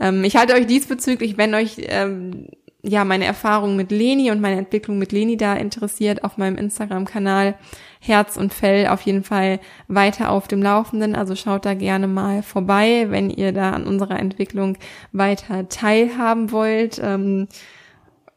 [0.00, 2.48] Ähm, ich halte euch diesbezüglich, wenn euch ähm,
[2.82, 7.54] ja meine Erfahrung mit Leni und meine Entwicklung mit Leni da interessiert, auf meinem Instagram-Kanal
[8.00, 11.14] Herz und Fell auf jeden Fall weiter auf dem Laufenden.
[11.16, 14.76] Also schaut da gerne mal vorbei, wenn ihr da an unserer Entwicklung
[15.12, 17.00] weiter teilhaben wollt.
[17.02, 17.48] Ähm,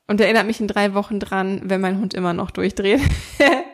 [0.08, 3.02] und erinnert mich in drei Wochen dran, wenn mein Hund immer noch durchdreht.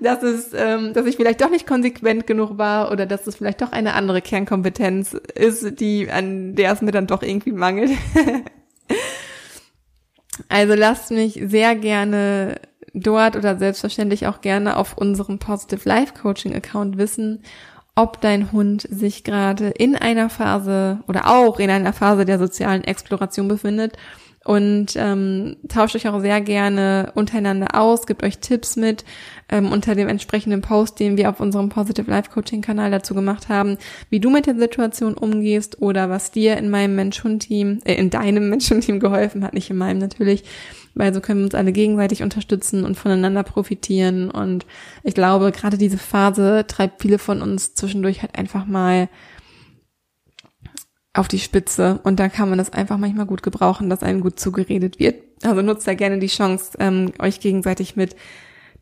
[0.00, 3.60] dass es, ähm, dass ich vielleicht doch nicht konsequent genug war oder dass es vielleicht
[3.60, 7.90] doch eine andere Kernkompetenz ist, die an der es mir dann doch irgendwie mangelt.
[10.48, 12.60] also lasst mich sehr gerne
[12.94, 17.42] dort oder selbstverständlich auch gerne auf unserem Positive Life Coaching Account wissen,
[17.94, 22.84] ob dein Hund sich gerade in einer Phase oder auch in einer Phase der sozialen
[22.84, 23.96] Exploration befindet
[24.44, 29.04] und ähm, tauscht euch auch sehr gerne untereinander aus, gibt euch Tipps mit
[29.50, 33.50] ähm, unter dem entsprechenden Post, den wir auf unserem Positive Life Coaching Kanal dazu gemacht
[33.50, 33.76] haben,
[34.08, 38.48] wie du mit der Situation umgehst oder was dir in meinem Mensch-Hund-Team, äh, in deinem
[38.50, 40.44] Mensch-Hund-Team geholfen hat, nicht in meinem natürlich,
[40.94, 44.30] weil so können wir uns alle gegenseitig unterstützen und voneinander profitieren.
[44.30, 44.64] Und
[45.04, 49.08] ich glaube, gerade diese Phase treibt viele von uns zwischendurch halt einfach mal
[51.12, 54.38] auf die Spitze und da kann man das einfach manchmal gut gebrauchen, dass einem gut
[54.38, 55.16] zugeredet wird.
[55.42, 58.14] Also nutzt da gerne die Chance, ähm, euch gegenseitig mit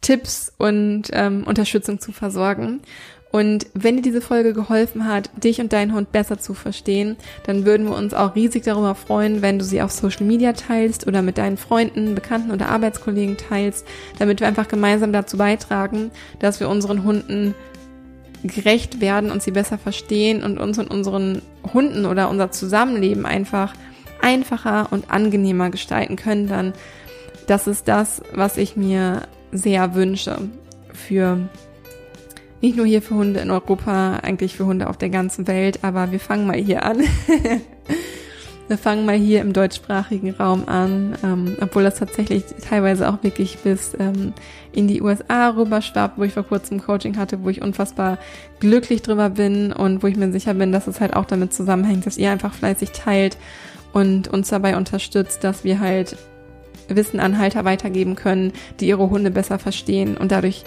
[0.00, 2.80] Tipps und ähm, Unterstützung zu versorgen.
[3.30, 7.66] Und wenn dir diese Folge geholfen hat, dich und deinen Hund besser zu verstehen, dann
[7.66, 11.20] würden wir uns auch riesig darüber freuen, wenn du sie auf Social Media teilst oder
[11.20, 13.86] mit deinen Freunden, Bekannten oder Arbeitskollegen teilst,
[14.18, 17.54] damit wir einfach gemeinsam dazu beitragen, dass wir unseren Hunden
[18.44, 23.74] gerecht werden und sie besser verstehen und uns und unseren Hunden oder unser Zusammenleben einfach
[24.20, 26.72] einfacher und angenehmer gestalten können, dann
[27.46, 29.22] das ist das, was ich mir
[29.52, 30.38] sehr wünsche
[30.92, 31.48] für
[32.60, 36.10] nicht nur hier für Hunde in Europa, eigentlich für Hunde auf der ganzen Welt, aber
[36.10, 37.02] wir fangen mal hier an.
[38.68, 43.56] Wir fangen mal hier im deutschsprachigen Raum an, ähm, obwohl das tatsächlich teilweise auch wirklich
[43.58, 44.34] bis ähm,
[44.72, 48.18] in die USA rüberschwappt, wo ich vor kurzem Coaching hatte, wo ich unfassbar
[48.60, 52.04] glücklich drüber bin und wo ich mir sicher bin, dass es halt auch damit zusammenhängt,
[52.04, 53.38] dass ihr einfach fleißig teilt
[53.94, 56.18] und uns dabei unterstützt, dass wir halt
[56.88, 60.64] Wissenanhalter weitergeben können, die ihre Hunde besser verstehen und dadurch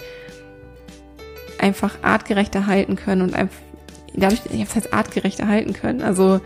[1.60, 3.58] einfach artgerecht erhalten können und einfach
[4.14, 6.02] dadurch, ja, was heißt artgerecht erhalten können?
[6.02, 6.40] Also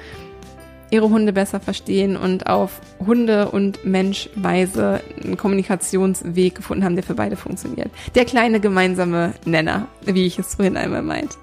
[0.91, 7.15] ihre Hunde besser verstehen und auf Hunde- und Menschweise einen Kommunikationsweg gefunden haben, der für
[7.15, 7.91] beide funktioniert.
[8.15, 11.37] Der kleine gemeinsame Nenner, wie ich es vorhin einmal meint.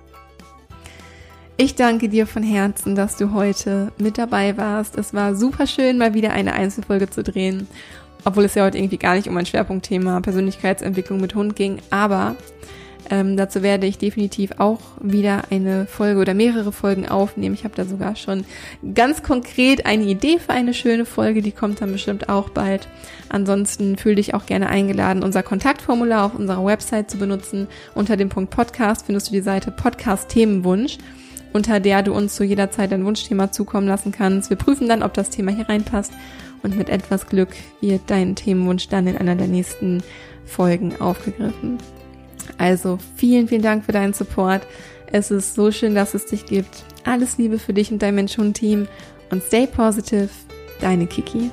[1.56, 4.98] Ich danke dir von Herzen, dass du heute mit dabei warst.
[4.98, 7.68] Es war super schön, mal wieder eine Einzelfolge zu drehen,
[8.26, 12.36] obwohl es ja heute irgendwie gar nicht um ein Schwerpunktthema Persönlichkeitsentwicklung mit Hund ging, aber
[13.10, 17.56] ähm, dazu werde ich definitiv auch wieder eine Folge oder mehrere Folgen aufnehmen.
[17.56, 18.46] Ich habe da sogar schon
[18.94, 22.88] ganz konkret eine Idee für eine schöne Folge, die kommt dann bestimmt auch bald.
[23.30, 27.68] Ansonsten fühle dich auch gerne eingeladen, unser Kontaktformular auf unserer Website zu benutzen.
[27.96, 30.98] Unter dem Punkt Podcast findest du die Seite Podcast Themenwunsch
[31.54, 34.50] unter der du uns zu jeder Zeit ein Wunschthema zukommen lassen kannst.
[34.50, 36.12] Wir prüfen dann, ob das Thema hier reinpasst
[36.64, 37.50] und mit etwas Glück
[37.80, 40.02] wird dein Themenwunsch dann in einer der nächsten
[40.46, 41.78] Folgen aufgegriffen.
[42.58, 44.66] Also vielen, vielen Dank für deinen Support.
[45.12, 46.84] Es ist so schön, dass es dich gibt.
[47.04, 48.88] Alles Liebe für dich und dein Mensch-Hund-Team
[49.30, 50.30] und stay positive.
[50.82, 51.52] Deine Kiki.